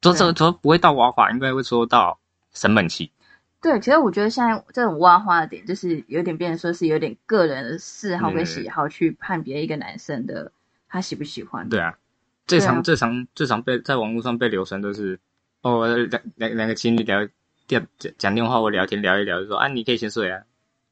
[0.00, 2.18] 做这对做不会到挖话，应该会说到
[2.52, 3.12] 生闷气。
[3.60, 10.52] 对，其实我觉得现在这种挖花的点，就是有点变成说是有点个人的嗜好跟喜好去判别一个男生的
[10.88, 11.68] 他喜不喜欢。
[11.68, 11.96] 对啊，
[12.46, 15.18] 最常、啊最常最常被在网络上被流传都是
[15.62, 17.26] 哦，两两两个情侣聊
[17.66, 20.42] 电讲讲电话或聊天聊一聊，就说啊，你可以先睡啊，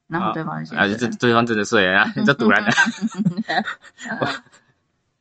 [0.07, 2.71] 然后对方就啊，先这对方真的睡啊，这堵然的。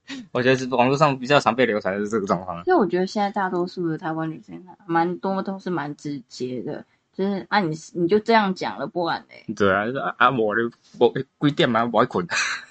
[0.30, 2.58] 我觉得是网络上比较常被流传的是这个状况。
[2.66, 6.84] 因为我觉得现在大多数的台湾女生蛮多都是蛮直接的，
[7.16, 9.44] 就是啊你你就这样讲了，不然嘞。
[9.54, 12.26] 对啊，就是啊啊，我的我几点嘛，我要困。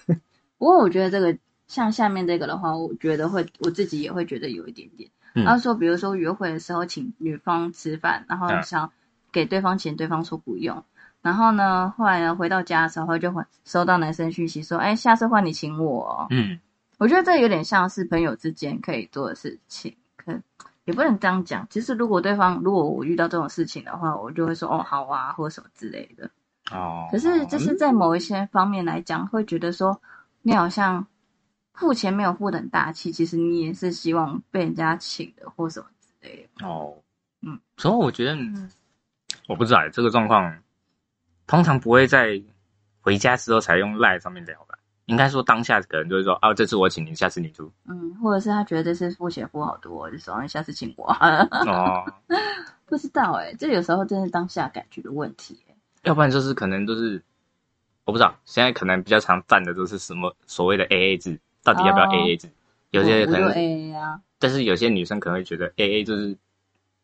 [0.58, 5.10] 不过我觉得这个像下面这个的话，我觉得会我自己也会觉得有一点点。
[5.34, 8.92] 嗯他说，比如说约会的时候请女方吃饭，然后嗯想
[9.32, 10.86] 给对方钱，对方说不用。
[11.22, 16.28] 然后呢，后来呢回到家的时候就会收到男生讯息说：“哎，下次换你请我哦。
[16.30, 16.60] 嗯，”
[17.00, 20.40] 我觉得这有点像是朋友之间可以做的事情，可
[20.86, 21.68] 也不能这样讲。
[21.70, 26.30] 其实如果对方如果我遇到这种事情的话，我就会说：“哦，好啊，或者什么之类的。”
[26.72, 30.02] 哦，可是就是在某一些方面来讲，会觉得说
[30.42, 31.06] 你好像
[31.74, 36.66] 付钱没有付的很大气，其实你也是希望被人家请的或什么之类的。
[36.68, 36.98] 哦，
[37.42, 38.38] 嗯，所以我觉得，
[39.48, 40.58] 我不知道欸这个状况，
[41.46, 42.42] 通常不会在
[43.02, 44.76] 回家之后才用赖上面聊吧。
[45.06, 47.72] 应该说当下可能就是说，哦，这次我请你，下次你出。
[47.88, 51.48] 嗯，或者是他觉得这次付钱付好多，就说下次请我啊。
[51.68, 52.04] 哦，
[52.86, 55.76] 不知道哎、这有时候真是当下感觉的问题、欸。
[56.04, 57.24] 要不然就是可能都是，
[58.04, 62.50] 我不知道，现在可能比较常犯的都是什么所谓的 A A 制，到底要不要哦 A A 制？
[62.92, 66.38] 有些可能 A A 啊，但是有些女生可能会觉得 A A 就是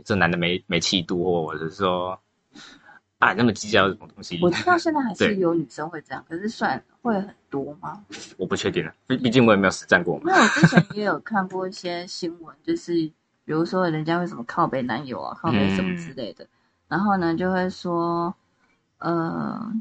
[0.06, 2.20] 这男的没没气度，或者是说
[3.22, 8.04] 啊那么计较什么东西，我知道现在还 是有女生会这样，可是算会很多吗？
[8.36, 10.24] 我不确定了，毕毕竟我也没有实战过嘛。
[10.26, 12.94] 因为我之前也有看过一些新闻，就是
[13.46, 16.48] 比如说人家会什么靠北男友啊，靠北什么之类的，
[16.88, 18.34] 然后呢就会说，
[18.98, 19.72] 呃，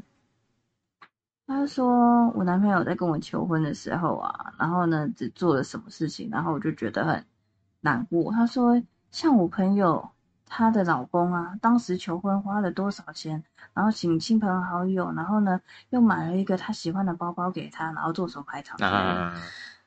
[1.47, 7.25] 他说我男朋友在跟我求婚的时候啊，然后呢只做了什么事情，然后我就觉得很
[7.79, 8.31] 难过。
[8.31, 10.11] 他说像我朋友
[10.53, 13.41] 她的老公啊，当时求婚花了多少钱，
[13.73, 15.61] 然后请亲朋好友，然后呢
[15.91, 18.77] 又买了一个她喜欢的包包给她，然后做手拍场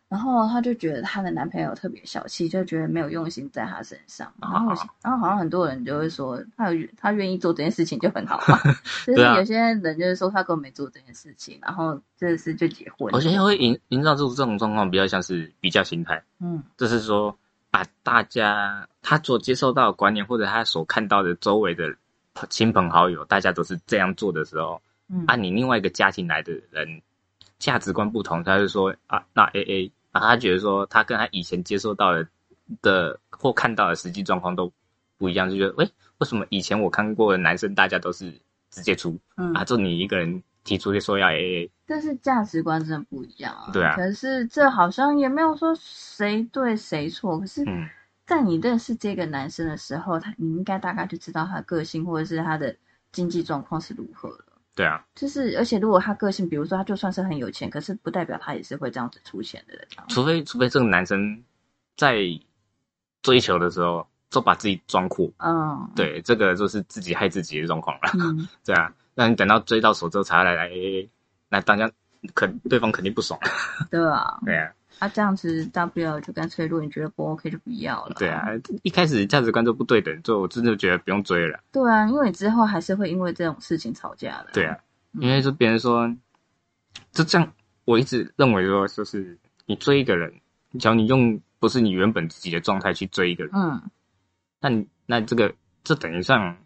[0.09, 4.33] 然后她就觉得她的男朋友特别小气，就觉得没有用心在她身上。
[4.41, 8.59] 然后我，然后好像很多人就会说，她有他愿意做这件事情就很好嘛。
[9.07, 13.19] 就是有些人就是说她根本没做这件事情，然后这次就结婚了。
[13.19, 17.37] 我觉得会营营造出这种状况，比较像是比较心态，嗯就是说
[17.75, 21.93] 啊，大家他所接受到的观念，或者他所看到的周围的
[22.49, 25.25] 亲朋好友，大家都是这样做的时候，嗯。
[25.27, 27.03] 啊，你另外一个家庭来的人
[27.59, 32.29] 价值观不同，他就说啊，那 A A 啊，他觉得说他跟他以前接受到的
[32.81, 34.73] 的或看到的实际状况都
[35.19, 35.85] 不一样，就觉得喂，
[36.19, 38.33] 为什么以前我看过的男生大家都是
[38.71, 39.53] 直接出嗯。
[39.53, 43.71] 啊，就你一个人提出说要 AA，但是价值观真的不一样啊。
[43.73, 47.39] 对啊可是这好像也没有说谁对谁错。
[47.39, 47.89] 可是，嗯
[48.27, 52.75] 在你认识这个男生的时候，他你应该大概就知道他的个性或者是他的
[53.13, 54.45] 经济状况是如何了。
[54.75, 59.79] 对啊，就是，而且如果他个性，比如说他就算是很有钱，可是不代表他也是会这样子出钱的。
[60.09, 61.45] 除非除非这个男生
[61.99, 62.19] 在
[63.23, 68.11] 追求的时候就把自己装酷，嗯，，对，这个就是自己害自己的状况了。
[68.15, 70.71] 嗯， 对啊，那你等到追到手之后才来来
[71.49, 71.91] 那大家
[72.35, 73.39] 肯对方肯定不爽。
[73.91, 78.15] 对啊，对啊，他这样子大不了就干脆，如果你觉得不 OK 就不要了。
[78.19, 78.47] 对啊，
[78.83, 81.61] 一开始价值观都不对等，就我真的觉得不用追了。
[81.71, 84.49] 对啊，因为你之后还是会因为这种事情吵架的。
[84.53, 84.77] 对啊，
[85.13, 86.13] 嗯因为就别人说，
[87.13, 87.53] 就这样，
[87.85, 90.33] 我一直认为说，就是你追一个人，
[90.79, 93.81] 只要你用不是你原本自己的状态去追一个人，嗯，
[94.61, 96.57] 那你那这个这等于上，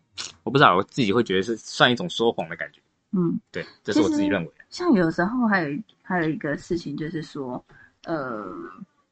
[0.43, 2.81] 我不知道我自己会觉得是算一种说谎的感觉。
[3.13, 4.65] 嗯，对，这是我自己认为的。
[4.69, 7.65] 像有时候还有还有一个事情就是说，
[8.05, 8.47] 呃，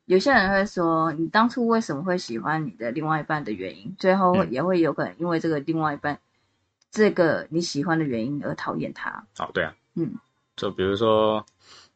[0.04, 6.18] 有些人会说，你当初为什么会喜欢你的另外一半的原因，最后嗯也会有可能因为这个另外一半
[6.90, 9.10] 这个你喜欢的原因而讨厌他。
[9.38, 10.14] 哦，对啊，嗯，
[10.56, 11.44] 就比如说，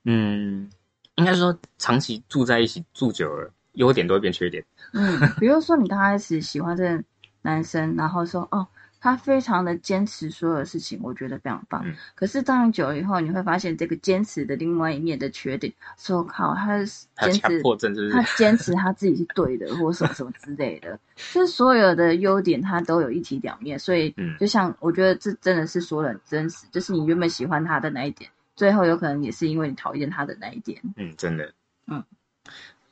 [0.05, 0.71] 嗯，
[1.17, 4.65] 应该说长期住在一起住久了，优点都会变缺点。
[4.95, 7.05] 嗯，比如说你刚开始喜欢这个
[7.43, 8.67] 男生，然后说哦，
[9.01, 11.83] 他非常的坚持所有的事情，我觉得非常棒。
[11.87, 18.23] 嗯可是当你久了以后，你会发现这个坚持的另外一面的缺点，说靠，他是 强迫症，他？
[18.37, 20.99] 坚持他自己是对的，或什么什么之类的，
[21.33, 30.81] 就是所有的优点他都有一体两面，所以嗯就像我觉得这真的是说的很真实，就是你原本喜欢他的那一点，最后有可能也是因为你讨厌他的那一点。
[30.97, 31.53] 嗯，真的。
[31.87, 32.05] 嗯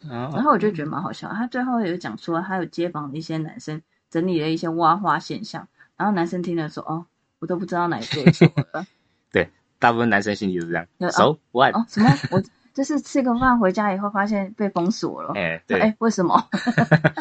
[0.00, 5.66] 然然后我就觉得蛮好笑，他最后有讲说，他有街坊的一些男生整理了一些挖花现象，
[5.98, 7.04] 然后男生听了说，哦，
[7.40, 8.86] 我都不知道哪一对错了。
[9.80, 11.08] 大部分男生心里就是这样有。
[11.10, 11.72] So what？
[11.72, 12.10] 哦，什么？
[12.32, 12.42] 我
[12.74, 15.34] 就是吃个饭回家以后发现被封锁了。
[15.36, 16.48] 哎，哎、对，为什么？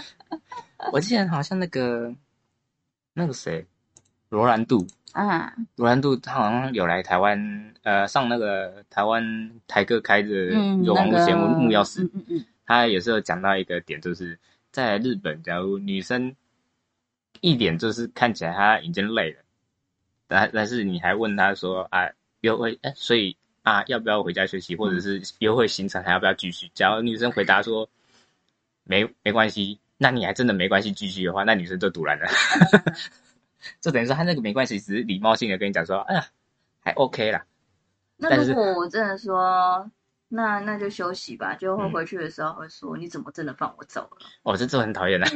[0.91, 2.11] 我记得好像那个
[3.13, 3.63] 那个谁，
[4.29, 14.39] 罗兰度，啊，罗兰度他好像有来台湾，呃，上那个台湾台哥开的嗯，有网络节目《那个木曜四》嗯嗯嗯，他也是有讲到一个点，就是
[14.71, 16.35] 在日本，假如女生
[17.41, 19.41] 一点就是看起来他已经累了，
[20.28, 22.10] 但但是你还问他说啊
[22.41, 26.69] 约会，哎，所以啊要不要回家休息，或者是约会行程还要不要继续？
[26.73, 27.89] 假如女生回答说
[28.84, 32.28] 没没关系，那你还真的没关系继续的话，那女生就堵然了。
[33.82, 36.26] 就等于说他那个没关系，只是礼貌性的跟你讲说，哎呀
[36.80, 37.43] 还 OK 啦。
[38.17, 39.89] 那如果我真的说，
[40.30, 44.28] 那那就休息吧，就会嗯回去的时候会说，你怎么真的放我走了？
[44.43, 45.28] 哦，这这很讨厌的，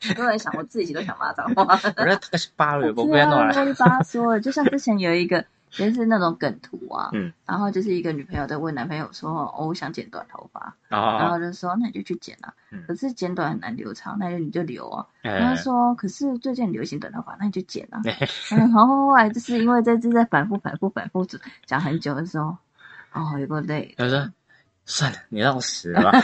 [0.00, 1.62] 很多人想，我自己都想骂脏话。
[1.96, 3.52] 我说他是八了，我不要弄了。
[3.52, 5.44] 啰里吧嗦的，就像之前有一个
[5.76, 15.06] 也是那种梗图啊，嗯，然后就是一个女朋友在问男朋友说，哦，我想剪短头发，然哦，后就说那你就去剪啊，嗯可是剪短很难留长，那就你就留啊。
[15.22, 18.00] 他哎说，可是最近流行短头发，那你就剪啊。
[18.56, 21.26] 然后后来就是因为在这在反复反复反复
[21.64, 22.56] 讲很久的时候，
[23.12, 24.30] 哦，有个累，他说
[24.86, 26.20] ：“算了，你让我死了吧。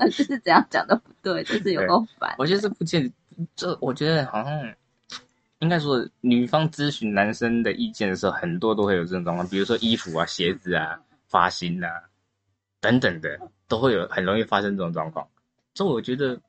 [0.00, 2.34] 就 是怎样讲都不对，就是有够烦。
[2.38, 3.12] 我觉得这不见，
[3.54, 4.74] 这我觉得好像
[5.60, 11.88] 应该说，女方咨询男生的意见的时候，很多都会有这种状况，比如说衣服啊、鞋子啊、发型啊
[12.80, 15.26] 等等的，都会有很容易发生这种状况。
[15.74, 16.40] 所以我觉得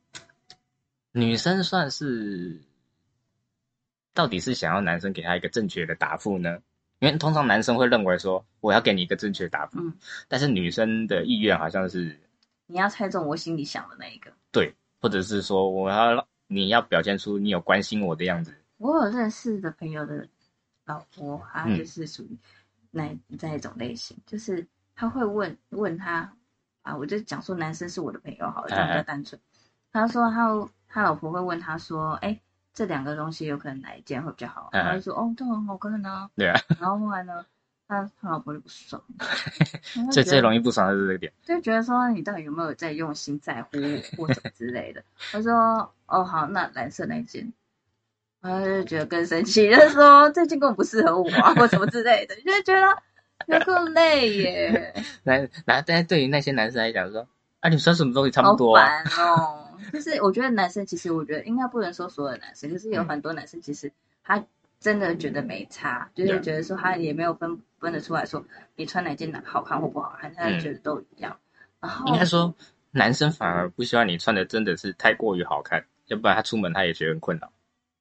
[1.12, 2.60] 女生算是
[4.14, 6.58] 到底是想要男生给她一个正确的答复呢？
[7.00, 9.92] 因为通常男生会认为说我要给你一个正确答复，嗯
[10.26, 12.18] 但是女生的意愿好像是
[12.66, 14.32] 你要猜中我心里想的那一个。
[14.50, 18.52] 对，或者是说我要让你要表现出你有关心我的样子。
[18.78, 20.26] 我有认识的朋友的
[20.84, 22.36] 老婆，她嗯就是属于
[22.90, 26.32] 那那一种类型，就是他会问问他
[26.82, 29.40] 啊，我就讲说男生是我的朋友好了，这样比较单纯。
[29.92, 32.40] 他说他他老婆会问他说，哎、
[32.78, 34.68] 这两个东西有可能哪一件会比较好？
[34.70, 36.30] 嗯他就说哦，都很好看啊。
[36.36, 37.44] 对啊，然后后来呢，
[37.88, 39.02] 他他老婆就不爽，
[40.12, 41.32] 最最容易易不爽的是这个点。
[41.42, 45.02] 就觉得说你到底有没有在用心在乎我或什么之类的。
[45.32, 47.52] 他说哦好，那蓝色那一件。
[48.40, 53.02] 然后就觉得更生气，就是说这件根本不适合我啊，或什么之类的，就会觉得
[53.46, 57.26] 有够累耶， 男男，但是对于那些男生来讲说，
[57.58, 58.86] 啊，你穿什么东西差不多、啊。
[59.06, 59.64] 烦哦。
[59.92, 64.44] 就是我觉得男生其实，我觉得应该不能说所有男生，就是有很多男生其实他
[64.80, 68.44] 真的觉得没差，就是觉得说他也没有分分得出来说
[68.76, 71.38] 你穿哪件好看或不好看，他觉得都一样。
[71.80, 72.54] 然后应该说，
[72.90, 77.52] 男生反而不希望你穿的真的是太过于好看，要不然他出门他也觉得很困扰。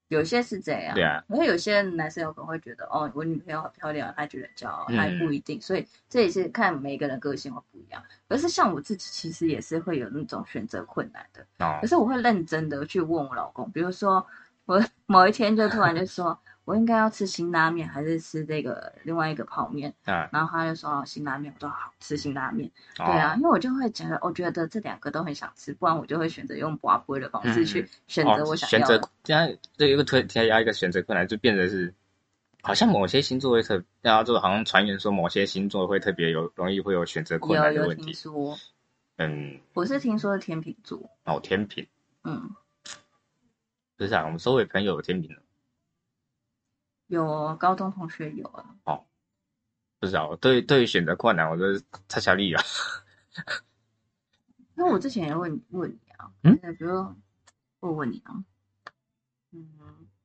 [0.09, 8.01] 有些是这样，对啊，因为有些男生有可能会觉得，哦，我女朋友好漂亮，他觉得骄傲，嗯他也不一定，所以这也是看每个人个性会不一样。
[8.29, 11.79] 可是像我自己，其实也是会有那种选择困难的，哦。
[11.81, 14.25] 可，是我会认真的去问我老公，比如说
[14.65, 23.05] 我某一天就突然就说，我应该要吃辛拉面还是吃这个另外一个泡面，啊，然后他就说哦辛拉面，我说好吃辛拉面，哦。
[23.05, 29.09] 对啊，因为我就会觉得，我觉得这两个都很想吃，不然我就会选择用拔杯的方式去嗯选择我哦，选择想要的。
[29.23, 31.93] 这样这一个推添加一个选择困难，就变成是，
[32.61, 38.11] 好像某些星座会特，然后就好像传言说某些星座会特别有容易会有选择困难的问题。
[38.11, 38.59] 说，
[39.15, 41.87] 嗯，我是听说天秤座，哦，天秤，
[42.25, 42.49] 嗯，
[43.95, 45.41] 不是啊，我们周围朋友有天秤的，
[47.07, 49.03] 有哦高中同学有啊，哦
[49.99, 50.35] 不知道。
[50.35, 52.63] 对对于选择困难，我都是差小力啊。
[54.75, 57.15] 因为我之前也问问你啊，嗯嗯，比如说
[57.79, 58.35] 我问你啊，
[59.51, 59.67] 嗯，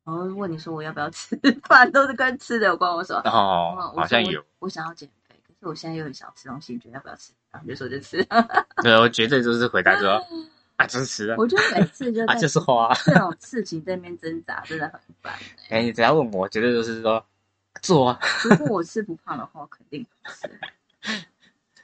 [0.04, 2.92] 然后问你说我要不要吃 饭，都是跟吃的有关。
[2.92, 7.32] 我说，哦好像有，我，我想要减肥，可是我现在又很想吃东西，你觉得要不要吃？
[7.50, 8.22] 然后就说就吃。
[8.82, 10.20] 对，我绝对就是回答说
[10.76, 12.92] 啊，支持啊，我觉得每次就 啊，在就是花。
[13.04, 15.32] 这种事情在那边挣扎，真的很烦、
[15.68, 15.78] 欸。
[15.78, 17.24] 哎，你只要问我，绝对就是说
[17.80, 18.18] 做啊。
[18.44, 20.50] 如果我吃不胖的话，我肯定不吃。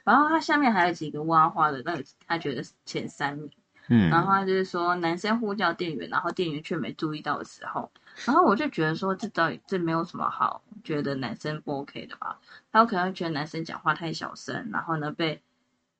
[0.03, 3.49] 然后他下面还有几个挖花的，那个他觉得前三名。
[3.91, 7.91] 嗯然后他就是说，男生呼叫店员，然后店员却没注意到的时候，
[8.25, 12.39] 然后我就觉得说，这到底这没有什么好觉得男生不 OK 的吧？
[12.71, 15.41] 他有可能觉得男生讲话太小声，然后呢被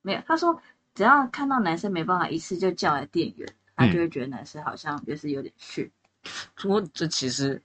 [0.04, 0.62] 没有，他说
[0.96, 5.90] 只要看到男生没办法一次就叫来店员，他就会觉得男生好像就是有点逊。
[6.66, 7.62] 我这其实，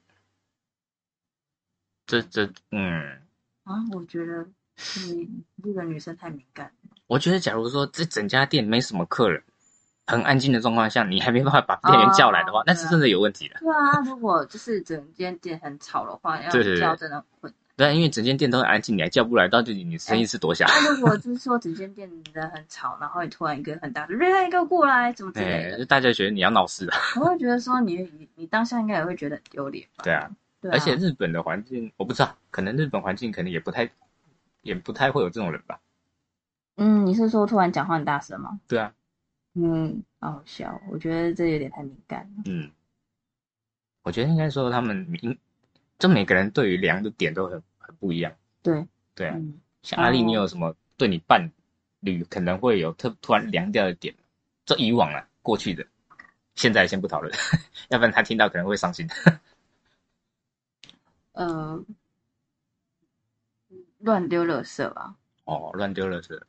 [2.06, 3.20] 这这嗯，
[3.64, 4.46] 啊，我觉得
[5.08, 5.28] 你
[5.62, 6.90] 这个女生太敏感了。
[7.06, 9.42] 我觉得假如说这整家店没什么客人，
[10.06, 13.56] 很安静的状况下，你还没办法把店员叫来的话， 哦那是真的有问题的。
[13.58, 17.63] 对啊，如果就是整间店很吵的话，要叫真的很困难。
[17.76, 20.64] 对啊，因为整间店都很安静，你还叫不来，到底你声音是多小？
[20.68, 26.96] 那如果就是说整间店人很吵，然后你突然一个很大的“瑞瑞，给我过来”怎么之类哎，的，就大家觉得你要闹事啊。
[27.16, 30.04] 我会觉得说你你你当下应该也会觉得很丢脸吧？
[30.04, 33.90] 对啊，对啊，而且日本的环境我不知道，可能日本环境可能也不太，
[34.62, 35.80] 也不太会有这种人吧。
[36.76, 38.60] 嗯，你是说突然讲话很大声吗？
[38.68, 38.92] 对啊，
[39.54, 42.42] 嗯，好好笑，我觉得这有点太敏感了。
[42.46, 42.70] 嗯，
[44.02, 45.36] 我觉得应该说他们应，
[45.98, 48.32] 就每个人对于凉的点都很很不一样。
[48.62, 51.48] 对，对啊，嗯，像阿丽，哦你有什么对你伴
[52.00, 54.14] 侣可能会有特突然凉掉的点？
[54.66, 55.84] 这以往啊，过去的，
[56.54, 57.32] 现在先不讨论，
[57.90, 59.08] 要不然他听到可能会伤心。
[61.32, 61.84] 呃，
[63.98, 65.14] 乱丢垃圾吧。
[65.44, 66.40] 哦，乱丢垃圾，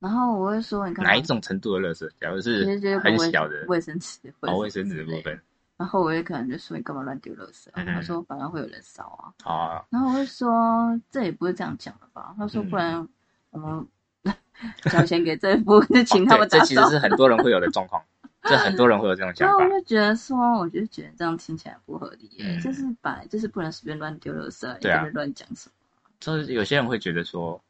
[0.00, 2.10] 然后我会说，你看哪一种程度的垃圾？
[2.18, 2.64] 假如是
[2.98, 5.40] 很小的卫生纸，哦，卫生纸的部分，
[5.78, 7.72] 然后我也可能就说你干嘛乱丢垃圾、啊？
[7.76, 9.50] 嗯他说反正会有人扫啊。
[9.50, 12.34] 啊，然后我就说这也不是这样讲的吧？
[12.36, 13.08] 他说嗯不然
[13.50, 13.88] 我们
[14.90, 16.64] 交钱给政府，就请他们打扫。
[16.64, 18.02] 这其实是很多人会有的状况，
[18.42, 19.80] 这很多人会有这种想法然后我。
[19.80, 25.74] 就觉得说，我就觉得这样听起来不合理耶，嗯就是本来就是不能随便乱丢垃圾，你对啊在那边乱讲什么？
[26.18, 27.62] 就是有些人会觉得说，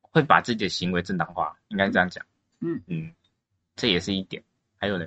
[0.00, 2.24] 会把自己的行为正当化，应该这样讲。
[2.60, 3.12] 嗯嗯，
[3.74, 4.40] 这也是一点。
[4.78, 5.04] 还有呢，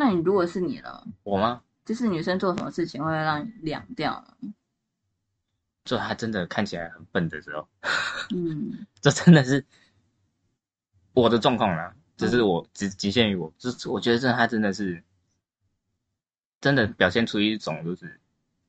[0.00, 1.06] 那你如果是你呢？
[1.24, 1.60] 我吗？
[1.84, 4.54] 就是女生做什么事情会让你凉掉呢？
[5.84, 7.68] 就她真的看起来很笨的时候，
[8.34, 9.62] 嗯 这真的是
[11.12, 11.94] 我的状况啦。
[12.16, 15.04] 只是我只局限于我，就是我觉得这她真的是
[16.62, 18.18] 真的表现出一种就是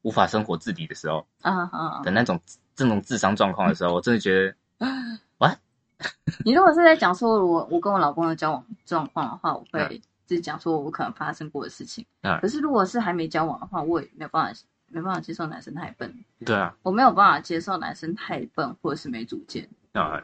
[0.01, 2.01] 无法生活自理的时候啊啊！
[2.03, 2.41] 的那种
[2.75, 4.55] 这种智商状况的时候，我真的觉得
[6.43, 10.01] 你如果是在讲说我我跟我老公的交往状况的话，我会
[10.36, 12.05] 是讲说我可能发生过的事情。
[12.21, 16.13] 嗯可是如果是还没交往的话，我也没有办法没办法接受男生太笨，
[16.45, 19.67] 对啊，我没有办法接受男生太笨或者是没主见。
[19.93, 20.21] 那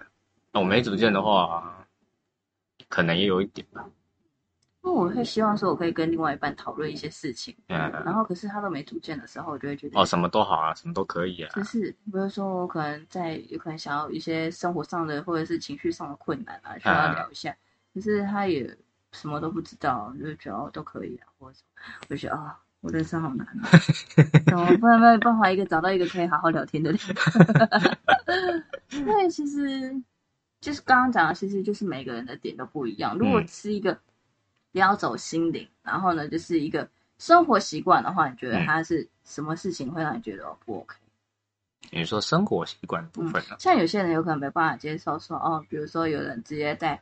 [0.52, 1.88] 那我没主见的话，
[2.90, 3.86] 可能也有一点吧。
[4.84, 11.62] 因为我会希望说我可以跟另外一半讨论一些事情，嗯，然后可是他都没主见的时候，我就会觉得哦，什么都好啊，什么都可以啊就。
[11.66, 17.54] 是比如说我可能在有可能想要一些生活上的或者是情绪上的困难啊，需要聊一下，
[17.94, 18.78] 可是他也
[19.20, 21.60] 什么都不知道，就觉得哦都可以啊，或者
[22.10, 23.70] 我觉得啊、我人生好难啊，
[24.48, 27.00] 怎么不然没有办法一个找到一个可以好好聊天的人？
[28.92, 30.02] 因为其实
[30.62, 33.18] 就是刚刚讲的，其实就是每个人的点都不一样。
[33.18, 33.94] 如果嗯是一个
[34.72, 36.88] 不要走心灵，然后呢就是一个
[37.18, 40.96] 生活习惯的话，你觉得嗯他是什么事情会让你觉得哦不 OK？
[41.92, 43.56] 你说生活习惯的部分呢？
[43.60, 47.02] 像有些人有可能没办法接受说哦，比如说有人直接在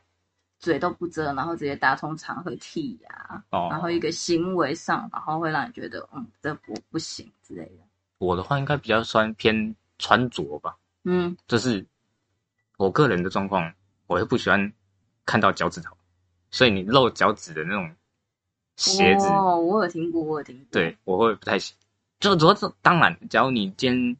[0.58, 7.84] 嘴都不遮，然后直接大通场合剃牙，哦，然后一个行为上，然后会让你觉得嗯，这不不行之类的。
[8.18, 11.84] 我的话应该比较算偏穿着吧，嗯，就是
[12.78, 13.72] 我个人的状况，
[14.06, 14.72] 我会不喜欢
[15.24, 15.96] 看到脚趾头，
[16.50, 17.94] 所以你露脚趾的那种
[18.76, 20.66] 鞋子，哦，我有听过，我有听过。
[20.70, 21.74] 对我会不太喜。
[22.18, 24.16] 就主要是当然，假如你今天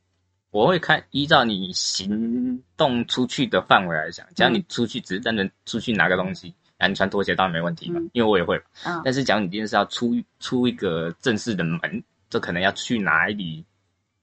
[0.57, 8.57] 我会看依照你行动出去的范围来讲，只要你出去只是单纯出去拿个东西，然后你穿拖鞋当然没问题嘛，嗯因为我也会。
[8.87, 13.63] 嗯但是假如你今天是要出出一个正式的门，这可能要去哪里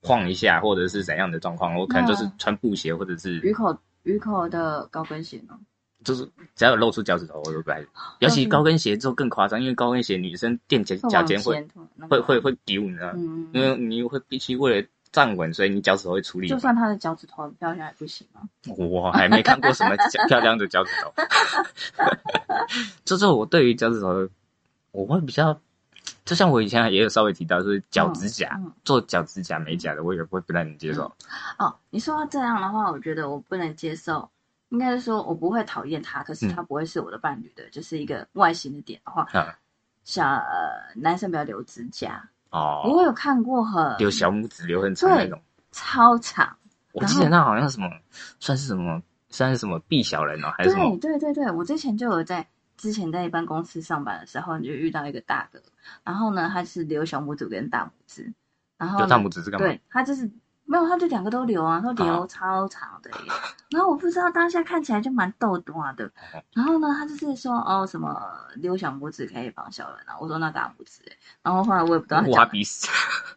[0.02, 5.56] 晃一下，或者是怎样的状况，我可能就是穿布鞋，或者是鱼口鱼口的高跟鞋呢？
[6.04, 7.80] 就是只要有露出脚趾头，我都不爱。
[8.20, 11.66] 尤其高跟鞋之后更夸张，因为高跟鞋女生垫脚脚尖会
[12.10, 13.14] 会会会会丢，你知道
[13.54, 16.60] 因为你会必须为了站稳，所以你脚趾头会处理就。
[16.60, 18.42] 算他的脚趾头很漂亮也不行吗？
[18.78, 19.96] 我还没看过什么
[20.28, 21.14] 漂亮的脚趾头。
[23.06, 24.28] 就是我对于脚趾头，
[24.92, 25.58] 我会比较，
[26.26, 31.04] 就像我以前也有稍微提到，就是脚指甲、嗯嗯做脚指甲美甲的，我也会不太能接受。
[31.60, 34.28] 哦，你说到这样的话，我觉得我不能接受。
[34.70, 39.54] 应该是说我不会讨厌他，可是嗯他不会是我的伴侣的，就是一个外形的点的话，啊
[40.04, 45.42] 像呃男生不要留指甲，哦，我有看过很留小拇指留很长那种，
[45.72, 46.56] 超长，
[46.92, 47.90] 我记得那好像什么，
[48.40, 51.18] 算是什么，算是什么 B 小人哦，还是什么对？
[51.18, 52.48] 对对对，我之前就有在
[52.78, 55.60] 之前在一般公司上班的时候，你就遇到一个大哥，
[56.04, 58.32] 然后呢，他是留小拇指跟大拇指，
[58.78, 59.66] 然后大拇指是干嘛？
[59.66, 60.30] 对他就是
[60.66, 63.32] 没有，他就两个都留啊，都留哦超长的耶。
[63.70, 66.06] 然后我不知道当下看起来就蛮逗短的。
[66.34, 68.22] 哦然后呢，他就是说哦什么
[68.56, 71.02] 留小拇指可以防小人啊，我说那大拇指，
[71.42, 72.88] 然后后来我也不知道他挖鼻屎，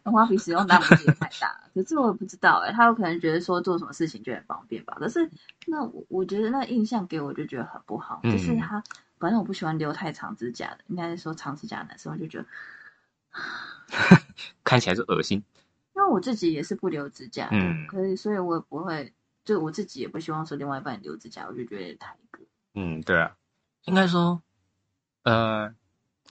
[0.03, 4.95] 挖鼻屎用大拇指也太大了，可是我也不知道哎，他有可能觉得说做什么事情就很方便吧。
[4.99, 5.29] 可是
[5.65, 8.81] 那我我觉得那印象给我就觉得很不好，嗯就是他
[9.19, 12.45] 反正我不喜欢留太长指甲的，应该是说长指甲的男生，我就觉得，
[14.63, 15.43] 看起来是恶心。
[16.09, 17.87] 我自己也是不留指甲的，嗯。
[17.87, 19.13] 可以，所以我也不会，
[19.45, 22.43] 就我自己也不希望说另外一半留指甲，我就觉得太个。
[22.73, 23.35] 嗯，对啊，
[23.85, 24.41] 应该说，
[25.23, 25.73] 呃，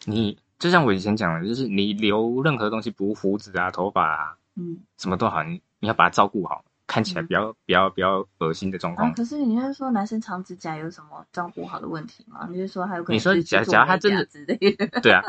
[0.04, 9.08] 你就像我以前讲的，就是你留任何东西，不胡子啊、头发啊，嗯，什么都好，你你要把它照顾好，看起来比较、比较比较恶心的状况。
[9.08, 12.46] 啊，可是你是说男生长指甲有什么照顾好的问题吗？
[12.50, 14.86] 你是说还有可能你说假假如他真的甲之类的？
[15.02, 15.22] 对啊，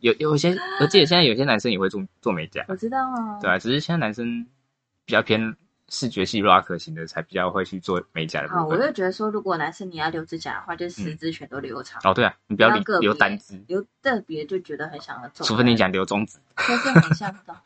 [0.00, 4.46] 有有些，我记得现在有些男生也会做做美甲，我知道啊，对啊，只是现在男生
[5.04, 5.56] 比较偏
[5.88, 8.76] 视觉系 rock 型的，才比较会去做美甲的好，我。
[8.76, 12.68] 就觉得说，如果男生你要留指甲的话，就十指全都留长，哦，对啊，你不要
[13.00, 16.38] 留单只，留特别就觉得很想要做，除非你讲留中指。
[16.56, 17.56] 就是很像的，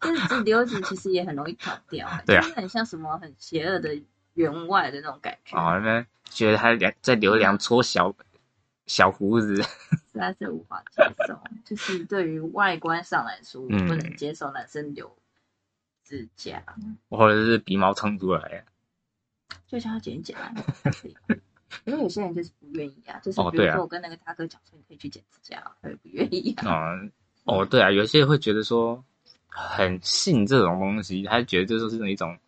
[0.00, 3.98] 就是这留指其实也很容易跑掉，对啊就是很像什么很邪恶的
[4.34, 8.14] 员外的那种感觉，哦，那觉得他两再留两撮小
[8.86, 9.68] 小胡子，实
[10.14, 11.40] 在是无法接受。
[11.64, 15.16] 就是对于外观上来说，不能接受男生留
[16.04, 16.62] 指甲，
[17.08, 18.64] 或者是鼻毛撑出来。
[19.66, 20.52] 就像要剪一剪啊。
[21.84, 26.92] 因为有些人就是不愿意啊，就是比如说我跟那个大哥讲说你可以去剪指甲，他也不愿意啊。
[26.92, 27.12] 嗯，
[27.44, 29.04] 哦，对啊，有些人会觉得说
[29.58, 32.38] 很信这种东西，他觉得这就是一种，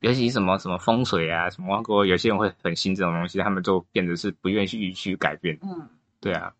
[0.00, 5.58] 尤其什么什么风水啊，什么过，有些人会很信这种东西，他们就变得是不愿意去去改变。
[5.60, 5.86] 嗯，
[6.18, 6.54] 对啊，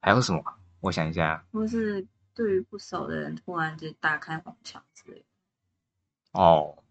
[0.00, 0.42] 还有什么？
[0.80, 2.04] 我想一下，或是
[2.34, 5.24] 对于不熟的人突然就大开黄腔之类的。
[6.32, 6.82] 哦，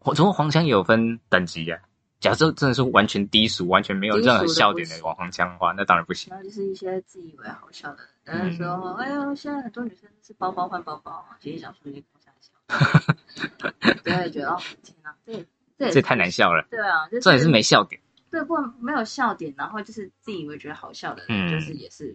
[0.00, 1.80] 我从黄腔也有分等级呀、
[2.20, 6.30] 假设真的是完全低俗，完全没有任何笑点的黄腔的话，那当然不行。
[6.30, 12.52] 然后就是一些自以为好笑的人，然后说：“哎呀，现在很多女生是包包换包包，其实想说你空下笑。
[14.04, 15.46] ”对，也觉得哦，天哪，这也
[15.78, 17.98] 这也这太难笑了，对啊，就是这也是没笑点。
[18.30, 22.14] 对不没有笑点，然后就是自以为觉得好笑的人，嗯就是也是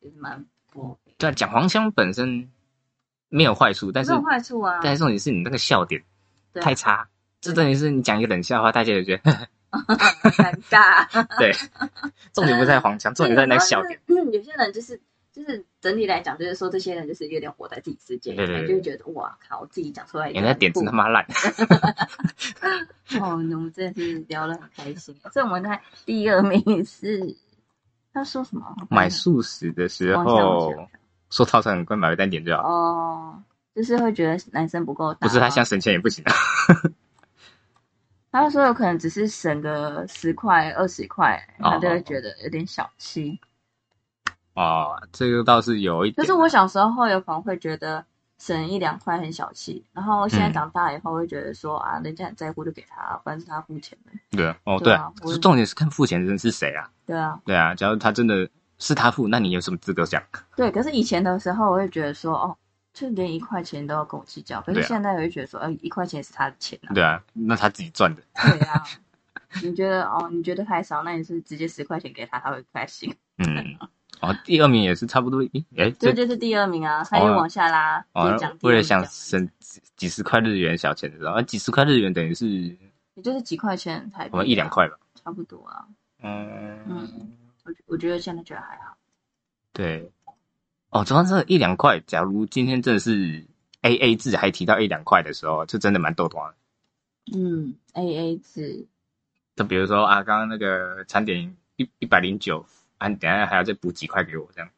[0.00, 2.50] 也是蛮不 OK，对啊，讲黄腔本身
[3.28, 4.80] 没有坏处，但是没有坏处啊。
[4.82, 6.02] 但是重点是你那个笑点
[6.54, 7.06] 太差。
[7.42, 9.32] 这等于是你讲一个冷笑话，大家也觉得
[9.70, 11.06] 尴尬。
[11.38, 11.52] 对。
[12.32, 14.00] 重点不在黄腔，重点在那个笑点。
[14.06, 14.98] 嗯，有些人就是
[15.32, 21.26] 就是整体来讲，就是说这些人就是有点活在自己世界里面，对对对就会觉得哇靠，我自己讲出来也人家点真他妈烂。
[23.20, 25.14] 哦，我们真的是聊得很开心。
[25.32, 27.36] 所以我们在第二名是
[28.14, 28.64] 他说什么？
[28.88, 30.88] 买素食的时候下
[31.30, 32.62] 说套餐很贵，买单点就好。
[32.62, 33.42] 哦，
[33.74, 35.26] 就是会觉得男生不够大。
[35.26, 36.32] 不是他想省钱也不行啊。
[38.32, 43.38] 他说有可能只是省个十块、二十块，哦他就会觉得有点小气。
[44.54, 46.26] 哦，这个倒是有一点。
[46.26, 48.04] 就是我小时候有可能会觉得
[48.38, 54.12] 省一两块很小气，然后现在嗯长大以后会觉得说啊，人家很在乎就给他，反正是他付钱的。
[54.36, 56.90] 对啊，哦对啊重点是看付钱的人是谁啊？
[57.06, 60.22] 对啊，对啊，假如他真的是他付，那你有什么资格讲？
[60.56, 60.70] 对。
[60.70, 62.56] 可是以前的时候，我会觉得说哦，
[62.92, 64.60] 就连一块钱都要跟我计较。
[64.62, 66.94] 可是现在我就觉得说，呃，一块钱也是他的钱啊。
[66.94, 68.22] 对啊，那他自己赚的。
[68.34, 68.82] 对啊。
[69.62, 73.14] 你觉得哦，你觉得太少，那你是直接十块钱给他，他会不开心。
[73.36, 73.76] 嗯，
[74.22, 84.96] 哦，第二名也是差不多，诶，哎，这这就是第二名啊，他又往下拉，哦为了想省几几十块日元小钱的时候，啊，几十块日元等于是也就是几块钱台币、我们一两，块吧。
[85.22, 85.84] 差不多啊。
[86.22, 87.32] 嗯，嗯，
[87.64, 88.96] 我我觉得现在觉得还好。
[89.74, 90.10] 对。
[90.92, 93.46] 哦，主要是一两块，假如今天真的是
[93.80, 96.54] A A 制，还提到一两块的时候，就真的蛮逗短的。
[97.34, 98.86] 嗯，A A 制，
[99.56, 102.66] 就比如说啊，刚刚那个餐点一一百零九，
[102.98, 104.68] 啊，你等下还要再补几块给我，这样。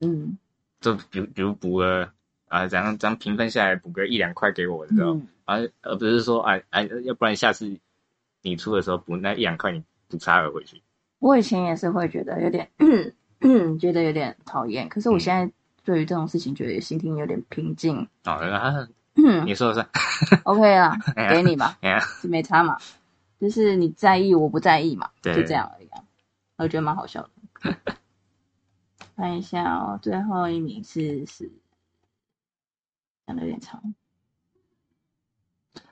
[0.00, 0.38] 嗯
[0.80, 2.08] 就比如比如补个
[2.46, 5.06] 啊，这样这样平分下来补个一两块给我知道？
[5.44, 7.76] 而，嗯，啊，而不是说啊啊，要不然下次
[8.42, 10.80] 你出的时候补那一两块，你补差额回去。
[11.18, 12.70] 我以前也是会觉得有点，
[13.78, 15.52] 觉得有点讨厌，可是我现在
[15.84, 18.08] 对于这种事情觉得心情有点平静。
[18.24, 20.96] 哦，啊，嗯你说的是，， OK 啦，
[21.30, 21.78] 给你吧，
[22.22, 22.78] 没差嘛，
[23.40, 26.02] 就是你在意我不在意嘛，就这样而已啊。
[26.56, 27.30] 我觉得蛮好笑的。
[29.16, 31.50] 看一下哦，最后一名是是
[33.26, 33.94] 讲的有点长。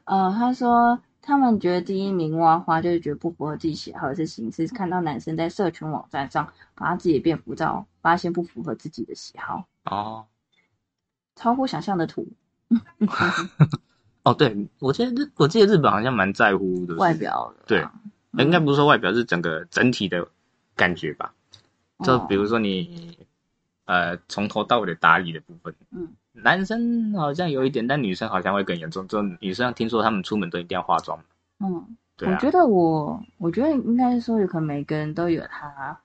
[0.05, 10.27] 呃，他说他们觉得第一名挖花就是觉得不符合自己喜好的事情，是看到男生在社群网站上把他自己的便服照发现不符合自己的喜好，哦。
[11.37, 12.29] 超乎想象的图
[14.25, 17.91] 哦，对，我记得日，我记得日本好像蛮在乎的外，表的对啊，
[18.33, 20.29] 应该不是说外表，是整个整体的
[20.77, 21.33] 感觉吧。
[22.05, 23.17] 就哦比如说你，
[23.87, 29.07] 呃，从头到尾的打理的部分，嗯，男生好像有一点，但女生好像会更严重。
[29.09, 31.19] 就女生听说他们出门都一定要化妆，
[31.59, 31.97] 嗯。
[32.17, 35.99] 对啊，我觉得我，我觉得应该是说，有可能每个人都有他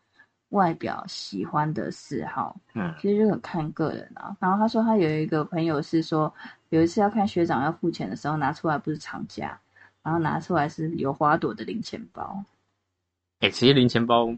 [0.49, 4.33] 外表喜欢的嗜好，嗯其实就很看个人啊。
[4.39, 6.33] 然后他说他有一个朋友是说，
[6.69, 9.59] 有一次要看学长要付钱的时候，拿出来不是长夹，
[10.03, 12.41] 然后拿出来是有花朵的零钱包。
[13.41, 14.33] 哎、其实零钱包，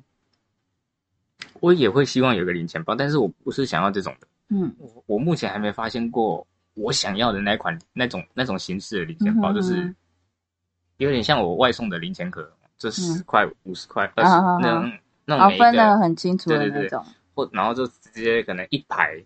[1.59, 4.27] 我也会希望有个零钱包，但是我不是想要这种的。
[4.49, 9.95] 嗯我我目前还没发现过我想要的那款那种那种形式的零钱包，嗯就是
[10.97, 17.05] 有点像我外送的零钱盒，这十块、五十块、二啊十那种那种每一个的很清楚的那种。
[17.33, 19.23] 或然后就直接可能一排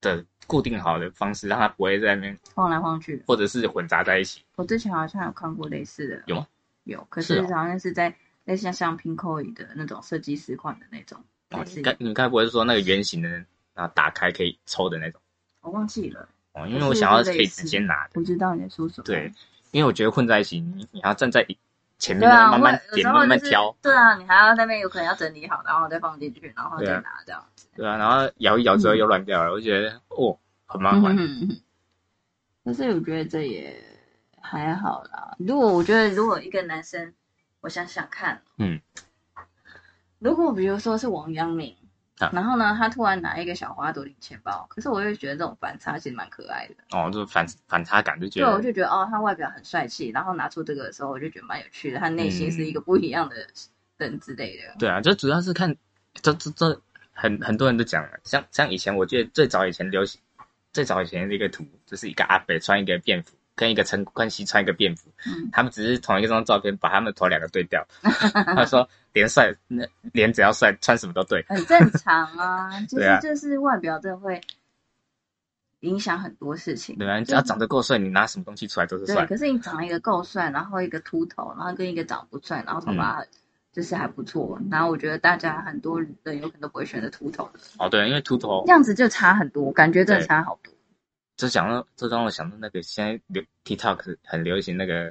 [0.00, 3.20] 的固定好的方式，让它不会在那边晃来晃去。
[3.26, 4.44] 或者是混杂在一起。
[4.54, 6.46] 我之前好像有看过类似的，有吗？
[6.84, 8.08] 有，可是好像是在
[8.44, 11.18] 类似像像 Pinkoi 的那种设计师款的那种，
[11.50, 13.44] 哦类，似你该你该不会是说那个圆形的，
[13.80, 15.18] 然后打开可以抽的那种？
[15.62, 18.10] 我忘记了，哦，因为我想要可以直接拿的。
[18.12, 19.04] 不知道你在说什么。
[19.04, 19.32] 对，
[19.70, 21.46] 因为我觉得混在一起，你你还要站在
[21.96, 27.68] 前面慢慢点，慢慢挑，对啊，你还要那边有可能要整理好，然后再放进去，然后再拿这样子。
[27.74, 31.16] 对啊，然后摇一摇之后又乱掉了，我觉得哦很麻烦。
[31.16, 31.60] 嗯哼哼哼
[32.64, 33.82] 可是我觉得这也
[34.42, 35.34] 还好啦。
[35.38, 37.14] 如果我觉得，如果一个男生，
[37.62, 38.78] 我想想看，嗯，
[40.18, 41.74] 如果比如说是王阳明，
[42.24, 46.74] 啊然后呢，他突然拿一个小花朵领钱包，可是我又觉得这种反差其实蛮可爱的。
[46.90, 53.36] 哦，就反反差感就觉得对，我就觉得哦，他外表很帅气，然后拿出这个的时候，我就觉得蛮有趣的，他内心是一个不一样的
[53.96, 54.74] 人之类的。
[54.78, 55.74] 对啊，就主要是看
[56.22, 56.80] 这这这
[57.12, 60.20] 很很多人都讲了，像像以前我记得最早以前流行，
[60.72, 71.44] 最早以前的一个图就是一个阿北穿一个便服，跟一个陈冠希穿一个便服，嗯，他们只是同一张照片把他们头两个对调， 他说脸帅，那脸只要帅，穿什么都对。
[71.46, 74.40] 很正常啊， 就是就是外表真的会
[75.80, 76.96] 影响很多事情。
[76.96, 79.26] 对啊，你只要长得够帅，你拿什么东西出来都是对，帅。
[79.26, 82.96] 可是你长了一个够帅，然后一个秃头，然后跟一个长不帅，然后头嗯。
[82.96, 83.22] 发
[83.74, 88.64] 就是还不错，然后我觉得大家很多人有可能都不会选择秃头的，哦，对，因为秃头。
[88.68, 90.72] 样子就差很多，感觉真的差好多。
[91.40, 95.10] 这想到这让我想到那个现在流 TikTok 很流行那个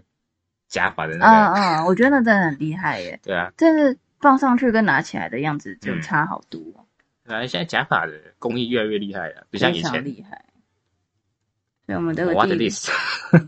[0.67, 6.61] 假发的那嗯个，嗯嗯，我觉得那真的很厉害耶，对啊，但是放上去跟拿起来的样子就嗯差好多，
[7.25, 10.05] 对啊，现在假发的工艺越来越厉害了，不像非常以前。
[10.05, 10.45] 厉害。
[11.88, 12.91] 所以我们这个 What 第 list？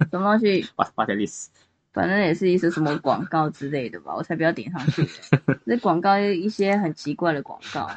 [0.09, 1.49] 什么东西，What what list？
[1.93, 5.07] 反正也是一些什么广告之类的吧，我才不要点上去。
[5.63, 7.87] 那广告一些很奇怪的广告。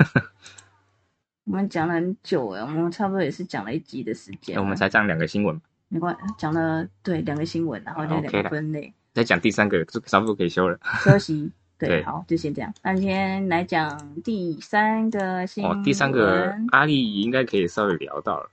[1.44, 4.62] 我们讲了很久哎，我们差不多也是讲了一集的时间了。
[4.62, 10.78] 我们才讲两个新闻，没关讲了对两个新闻，然后就两个啦分类再讲第三个，就差不多可以休了。
[11.04, 11.50] 休息。
[11.76, 12.72] 对，对好，就先这样。
[12.82, 15.76] 那今天来讲第三个新闻。
[15.76, 18.50] 哦，第三个阿丽应该可以稍微聊到了，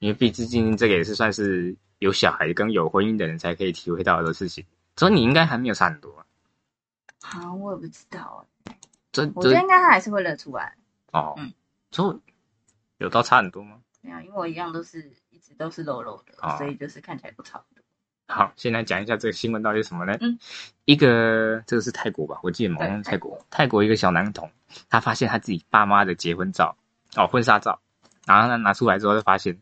[0.00, 4.64] 因为毕竟这个也是算是有小孩跟有婚姻的人才可以体会到的事情。
[4.96, 6.26] 所以你应该还没有差很多啊。
[7.22, 8.76] 好，我也不知道哎。
[9.12, 10.74] 这我觉得应该他还是会认出来。
[11.12, 11.52] 哦，嗯，
[12.98, 13.80] 有到差很多吗？
[14.00, 17.82] 没有，因为我一样都是一直都是肉肉的，哦所以就是看起来不差不多。
[18.28, 20.16] 好，现在讲一下这个新闻到底是什么呢？
[20.20, 20.38] 嗯，
[20.84, 24.50] 一个这个是泰国吧，我记得好像泰国，泰国一个小男童，
[24.88, 26.76] 他发现他自己爸妈的结婚照，
[27.14, 27.80] 哦，婚纱照，
[28.26, 29.56] 然后他拿出来之后，就发现，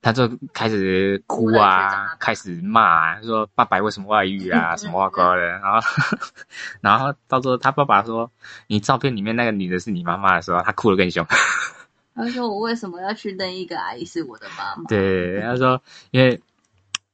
[0.00, 5.80] 他就开始哭啊，开始骂啊，说爸爸为什么外遇啊，嗯什么哇高的，然后，
[6.80, 8.30] 然后到时候他爸爸说，
[8.68, 11.26] 你照片里面那个女的是你妈妈的时候，他哭得更凶。
[12.14, 14.84] 他说我为什么要去认一个阿姨是我的妈妈？
[14.88, 15.80] 对，他说，
[16.10, 16.40] 因为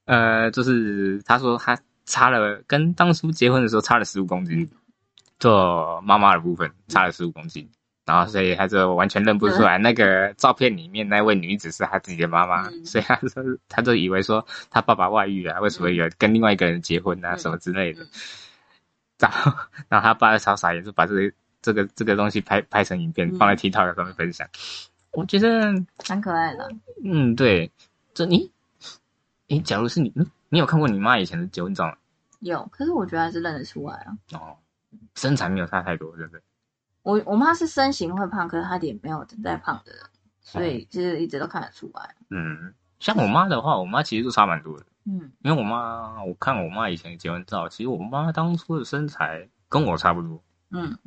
[0.07, 4.71] 呃，就是他说他差了，跟当初结婚的时候差了十五公斤，
[5.39, 7.69] 做妈妈的部分差了十五公斤，
[8.05, 18.09] 然后所以他就完全认不出来那个照片里面那位女子是他自己的妈妈，嗯 所以他说他就以为说他爸爸外遇啊，为什么有跟另外一个人结婚啊，嗯什么之类的嗯，
[19.21, 19.53] 然后
[19.89, 21.33] 然后他爸就超傻眼，就把这个
[21.63, 24.47] 这个这个东西拍拍成影片嗯放在 TikTok 上面分享，
[25.13, 25.73] 我觉得。
[26.09, 26.71] 蛮可爱的。
[27.03, 27.71] 嗯，对，
[28.13, 28.51] 这你，
[29.47, 31.97] 你假如是你，嗯你有看过你妈以前的结婚照吗？
[32.41, 34.13] 有，可是我觉得还是认得出来啊。
[34.33, 34.57] 哦，
[35.15, 36.41] 身材没有差太多，对不对？
[37.05, 40.03] 我我妈是身形会胖，可是她脸没有在胖的人，
[40.41, 42.15] 所以就是一直都看得出来。
[42.31, 50.99] 嗯，像我妈的话，我妈其实就差蛮多的，嗯，因为我妈，我看我妈以前的结婚照，其实我妈当初的身材跟我差不多，嗯，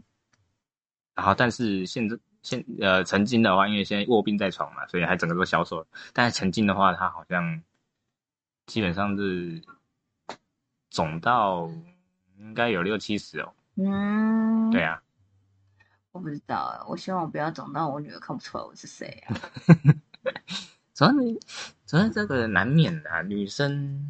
[1.15, 5.87] 然后但是现在现呃曾经的话，因为现在卧病在床嘛，所以还整个都消瘦了。
[6.13, 7.61] 但是曾经的话，她好像
[8.67, 9.61] 基本上是
[10.91, 11.67] 肿到
[12.37, 13.51] 应该有六七十哦。
[13.75, 15.01] 嗯，对啊，
[16.17, 19.37] 我不知道啊，我希望我不要长到我女儿看不出来我是谁啊。
[20.95, 21.39] 主要你，
[21.85, 24.09] 主要这个难免的、啊，女生，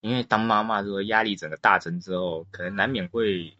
[0.00, 3.56] 因为当妈妈之后压力整个大增之后，可能难免会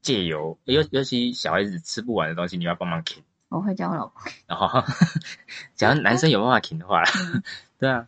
[0.00, 3.20] 借由尤尤其小孩子吃不完的东西，你要帮忙啃。
[3.48, 4.84] 我会叫我老公，然后，
[5.74, 7.02] 假如男生有办法啃的话
[7.76, 8.06] 对啊，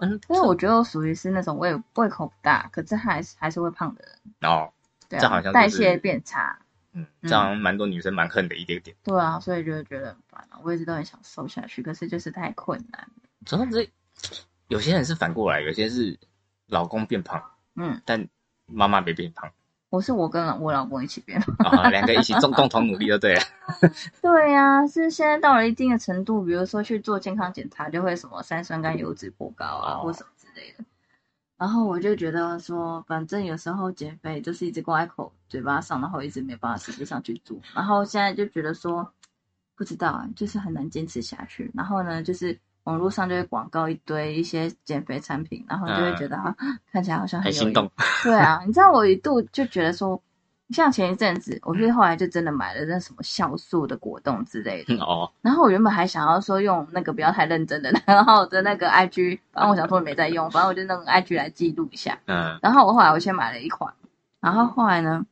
[0.00, 4.50] 嗯，因为我觉得我属于是那种胃胃口不大，可是还是还是会胖的人。
[4.50, 4.72] 哦，
[5.08, 6.58] 对啊，这好像就是代谢变差。
[6.92, 8.96] 嗯，这好像蛮多女生蛮恨的一点点。
[9.02, 10.58] 对啊，所以就会觉得很烦啊。
[10.62, 13.08] 我一直都很想瘦下去，可是就是太困难了。
[13.44, 13.88] 主要这
[14.68, 16.18] 有些人是反过来，有些是
[16.66, 17.42] 老公变胖，
[17.76, 18.26] 嗯，但
[18.66, 19.50] 妈妈没变胖。
[19.90, 21.40] 我是我跟我老公一起变。
[21.58, 23.40] 啊，两个一起共共同努力就对了。
[24.20, 30.84] 对呀、是现在到了一定的程度，比如说去做健康检查，就会什么三酸甘油脂过高啊，哦或什么之类的。
[31.58, 37.58] 然后我就觉得说，反正有时候减肥就是一直挂在口嘴巴上，然后一直没办法实际上去做。
[37.74, 39.12] 然后现在就觉得说，
[39.74, 41.68] 不知道啊，就是很难坚持下去。
[41.74, 46.54] 然后呢，就是网络上就会广告一堆一些减肥产品，然后就会觉得啊，
[46.92, 47.90] 看起来好像很有用很心动。
[48.22, 50.22] 对啊，你知道我一度就觉得说，
[50.70, 62.18] 像前一阵子，我是后来就真的买了那什么酵素的果冻之类的，哦，然后我原本还想要说用那个不要太认真的， 然后我的那个 IG，反正我想说没在用，反正我就弄个 IG 来记录一下。
[62.26, 63.92] 嗯，然后我后来我先买了一款，
[64.40, 65.24] 然后后来呢，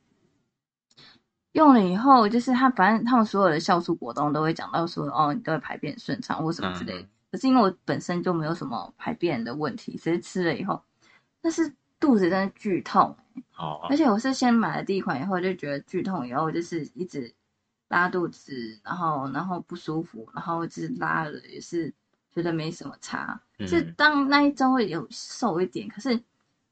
[1.51, 7.01] 用了以后，就是他反正他们所有的酵素果冻都会讲到说，哦，你都会排便顺畅或什么之类的。
[7.01, 10.81] 嗯可是因为我本身就没有什么排便的问题，只是吃了以后，
[11.41, 13.15] 但是肚子真的剧痛，
[13.57, 17.33] 哦而，且我是先买了第一款以后就觉得剧痛，以后就是一直
[17.87, 21.91] 拉肚子，然后然后不舒服，然后就是拉了也是
[22.33, 23.67] 觉得没什么差，嗯。
[23.67, 26.19] 是当那一周会有瘦一点，可是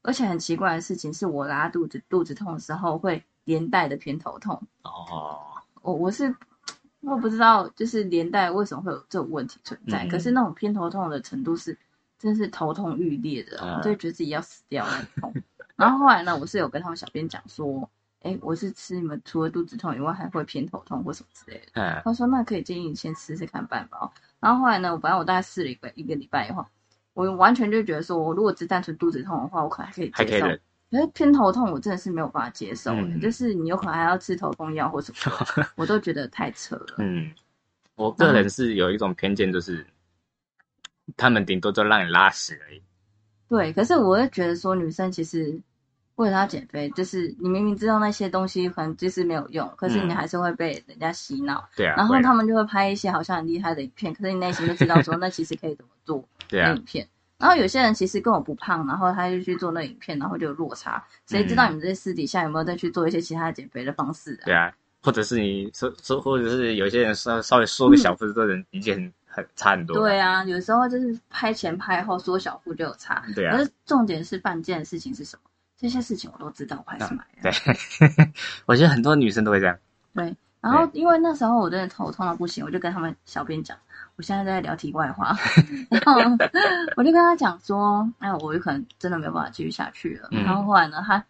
[0.02, 5.40] 而且很奇怪的事情是我拉肚子肚子痛的时候会连带的偏头痛，哦，
[5.82, 6.32] 我我是
[7.00, 11.76] 我不知道就是连带为什么会有这种问题存在，嗯可是那种偏头痛的程度是
[12.18, 15.34] 真是头痛欲裂的，就觉得自己要死掉那种。
[15.76, 17.88] 然后后来呢，我是有跟他们小编讲说，
[18.22, 21.66] 哎，我是吃你们除了肚子痛以外还会偏头痛或什么之类的。
[21.74, 24.10] 嗯，他说那可以建议你先试试看半包。
[24.40, 26.64] 然后后来呢，我反正我大概试了一个一个礼拜以后，
[27.14, 30.46] 我完全就觉得说，我如果只单纯肚子痛的话，我可能还可以接受。
[30.46, 30.58] 还
[30.88, 36.94] 可是偏头痛我真的是没有办法接受、嗯就是你有可能还要吃头痛药或什么， 我都觉得太扯了。
[36.98, 37.28] 嗯，
[37.96, 39.84] 我个人是有一种偏见，就是
[41.16, 42.82] 他们顶多就让你拉屎而已。
[43.48, 45.56] 对，可是我会觉得说，女生其实
[46.16, 57.06] 为了要减肥，就是你明明知道那些东西可能就是没有用，可是你嗯还是会被人家洗脑，对啊，然后他们就会拍一些好像很厉害的影片，可是你内心就知道说那其实可以怎么做对啊那影，片。
[57.38, 61.04] 然后有些人其实根本不胖，然后他就去做那影片，然后就有落差。
[61.26, 64.44] 谁知道嗯你们这私底下有没有再去做一些其他的减肥的方式啊？
[64.46, 69.98] 对啊，或者是你说说，或者是有些人稍稍微说个小幅度的人，已经很很差很多。
[69.98, 73.22] 对啊，有时候就是拍前拍后缩小腹就有差。
[73.34, 75.50] 对啊可，是重点是办件的事情是什么？
[75.76, 77.42] 这些事情我都知道，我还是买了。
[77.42, 78.32] 对，
[78.64, 79.76] 我觉得很多女生都会这样。
[80.14, 83.76] 对，然后因为那时候我真的头痛到不行，我就跟他们小编讲，
[84.16, 85.36] 我现在在聊题外话，
[85.90, 86.14] 然后
[86.96, 90.28] 我就跟他讲说，哎，我有可能真的没有办法继续下去了。
[90.32, 91.22] 嗯然后后来呢，他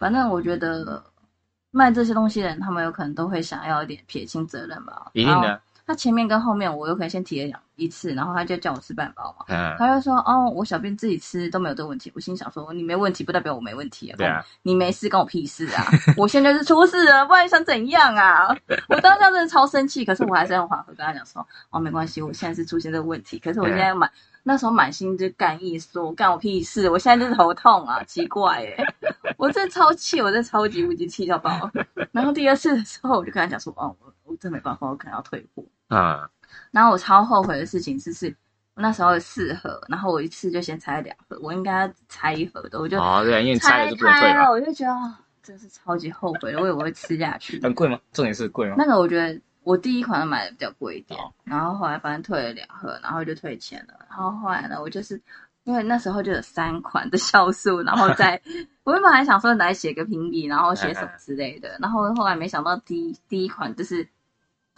[0.00, 1.04] 反正我觉得
[1.70, 5.10] 卖这些东西的人，他们有可能都会想要一点撇清责任吧。
[5.12, 5.60] 一定的，
[5.90, 9.44] 他前面跟后面我又可以先提了两一次，然后他就叫我吃半包嘛。
[9.48, 14.14] 嗯，他就说：“哦，我小便自己吃都没有这个问题。”我心想说：“你没问题，不代表我没问题啊。
[14.16, 15.84] 对啊，你没事，关我屁事啊！
[16.16, 18.46] 我现在是出事了，不然你想怎样啊？
[18.88, 24.08] 我当下真的超生气，可是我还是很缓和跟他讲说：哦，没关系，我现在是出现这个问题，可是我现在满
[24.44, 28.84] 那时候满心就干意说干我屁事，我现在就是头痛啊，奇怪哎、
[29.36, 31.68] 我真的超气，我真的超级无敌气到爆。
[32.12, 35.64] 然后第二次的时候，我就跟他讲说：哦，我我真没办法，我可能要退货。
[35.90, 36.28] 嗯，
[36.70, 38.34] 然后我超后悔的事情就，是
[38.74, 47.60] 那时候有四盒，然后我一次就先拆两盒，我应该要拆一盒的，我就哦，对啊，因为你拆拆了就不能退了，我就觉得啊，真是超级后悔的，我以为我会吃下去。
[47.62, 47.98] 很贵吗？
[48.12, 48.76] 重点是贵吗？
[48.78, 53.94] 那个我觉得我第一款买的比较贵一点哦，然后后来反正退了两盒，然后就退钱了。
[54.08, 55.20] 然后后来呢，我就是
[55.64, 58.40] 因为那时候就有三款的酵素，然后再
[58.84, 64.06] 我原本还想说来写个评比，然后写什么之类的，然后后来没想到第一第一款就是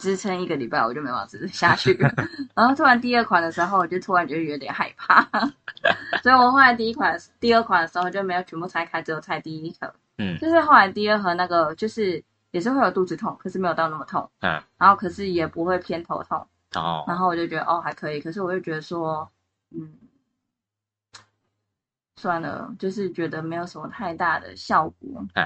[0.03, 1.97] 支撑一个礼拜，我就没办法支撑下去。
[2.53, 5.21] 然后突然第二款的时候，我就突然觉得有点害怕，
[6.21, 9.93] 所以我后来第一款、第二款的时候就没有全部拆开，只有拆第一盒。
[10.17, 16.45] 嗯就是后来第二盒那个就是也是会有肚子痛，可是没有到那么痛，嗯，然后可是也不会偏头痛，
[16.75, 19.31] 哦，然后我就觉得哦还可以，可是我就觉得说，
[19.71, 19.93] 嗯，
[22.17, 25.25] 算了，就是觉得没有什么太大的效果。
[25.33, 25.45] 嗯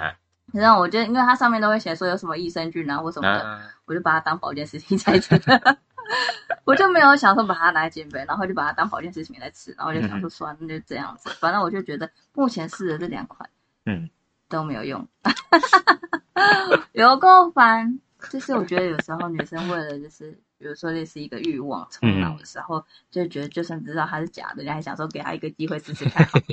[0.53, 5.39] 然后我就因为它上面都会写说有什么益生菌啊或什么的，嗯，我就把它当保健食品在吃。
[6.63, 11.29] 我就没有想说把它拿来减肥，然后就把它当保健食品来吃，然后我就想说算了，那就这样子。
[11.39, 13.49] 反正我就觉得目前试的这两款，
[13.85, 14.09] 嗯，
[14.47, 15.05] 都没有用，
[16.93, 17.99] 有够烦。
[18.31, 26.43] 就是我觉得有时候女生为了就是，比如说类似一个欲望冲脑的时候，就觉得就算知道它是假的，你还想说给她一个机会试试看好了。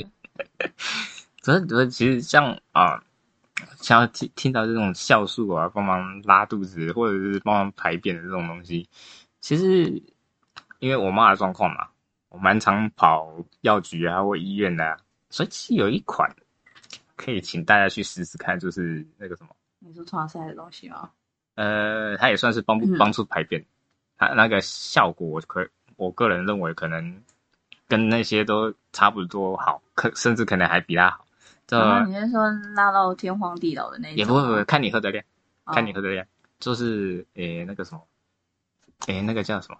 [1.40, 3.02] 可是可是其实像啊，
[3.80, 8.88] 像要听听到这种酵素啊，帮忙拉肚子或者是帮忙排便的这种东西，
[9.40, 10.02] 其实
[10.80, 11.88] 因为我妈的状况嘛，
[12.28, 14.96] 我蛮常跑药局啊或医院的、啊，
[15.30, 16.28] 所以其实有一款
[17.16, 21.10] 可以请大家去试试看，就是那个什么，你说创赛的东西吗？
[21.54, 23.64] 呃，它也算是帮嗯帮助排便，
[24.18, 27.22] 它那个效果我可我个人认为可能
[27.86, 31.23] 跟那些都差不多好，可甚至可能还比它好。
[31.66, 34.16] 这然后你是说拉到天荒地老的那种？
[34.16, 35.24] 也不会不会，看你喝的量，
[35.64, 36.26] 哦看你喝的量，
[36.58, 38.06] 就是诶、那个什么，
[39.06, 39.78] 诶、那个叫什么？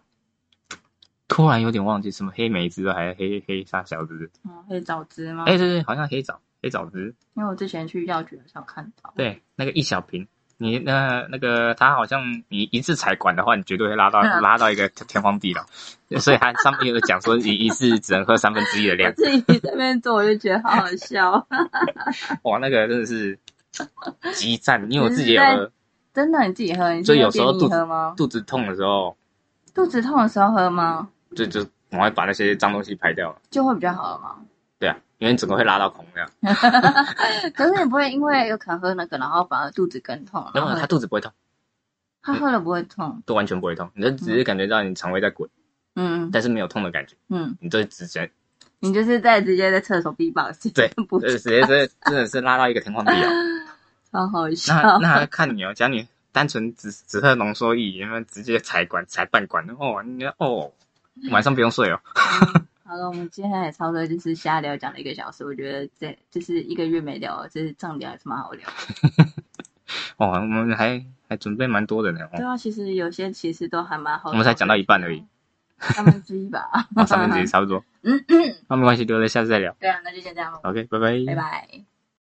[1.27, 4.31] 突然有点忘记什么黑莓汁还是黑黑沙小子？
[4.45, 5.45] 嗯黑枣汁吗？
[5.47, 9.13] 哎、对对，好像黑枣黑枣汁，因为我之前去药局的时候看到。
[9.17, 10.27] 对，那个一小瓶，
[10.65, 15.63] 你那那个他好像你一次采管的话，你绝对会拉到嗯 拉到一个天荒地老，
[16.19, 21.33] 所以他上面有讲说你一次只能喝三分之一的我量， 自己在那边做，我就觉得好好笑。
[22.45, 23.39] 哇，那个真的是
[24.33, 25.71] 激战，因为我自己也喝，
[26.15, 27.03] 真的，你自己喝？
[27.03, 27.53] 所以有时候
[28.17, 29.15] 肚子痛的时候，
[29.75, 31.09] 肚子痛的时候喝吗？
[31.37, 33.37] 就就赶快把那些脏东西排掉了。
[33.51, 34.37] 就会比较好了吗？
[34.79, 36.31] 对啊，因为你整个会拉到孔这样。
[37.55, 40.51] 可是你不会因为有可能喝那个，然后反而肚子更痛？
[40.55, 41.33] 没有，然后他肚子不会痛，
[42.23, 43.23] 他喝了不会痛？
[43.27, 45.49] 都完全不会痛，你就只是感觉到你肠胃在滚，
[45.97, 48.31] 嗯但是没有痛的感觉，嗯，你就直接，
[48.81, 53.29] 你就是在直接在厕所 B box，对， 不呃，直接这真的是拉到一个天荒地老。
[54.13, 54.75] 超好笑。
[55.01, 60.03] 那那看你哦，假如你单纯只只喝浓缩液，有没有直接踩管踩半管哦？
[60.05, 60.73] 你哦，
[61.31, 62.01] 晚上不用睡哦。
[62.87, 68.69] 好了，我们今天也差不多就是瞎聊讲了一个小时，我觉得这就是一个月没聊，就是这样聊还是蛮好聊。
[70.19, 72.21] 哦，我们还还准备蛮多的呢。
[72.27, 74.31] 哦，对啊，其实有些其实都还蛮好。
[74.31, 75.25] 我们才讲到一半而已，
[75.79, 76.69] 三分之一吧。
[76.95, 77.83] 哦三分之一 差不多。
[78.03, 79.75] 嗯嗯，那没关系，留着下次再聊。
[79.81, 81.25] 对啊，那就先这样咯，OK，拜拜。
[81.27, 81.85] 拜拜。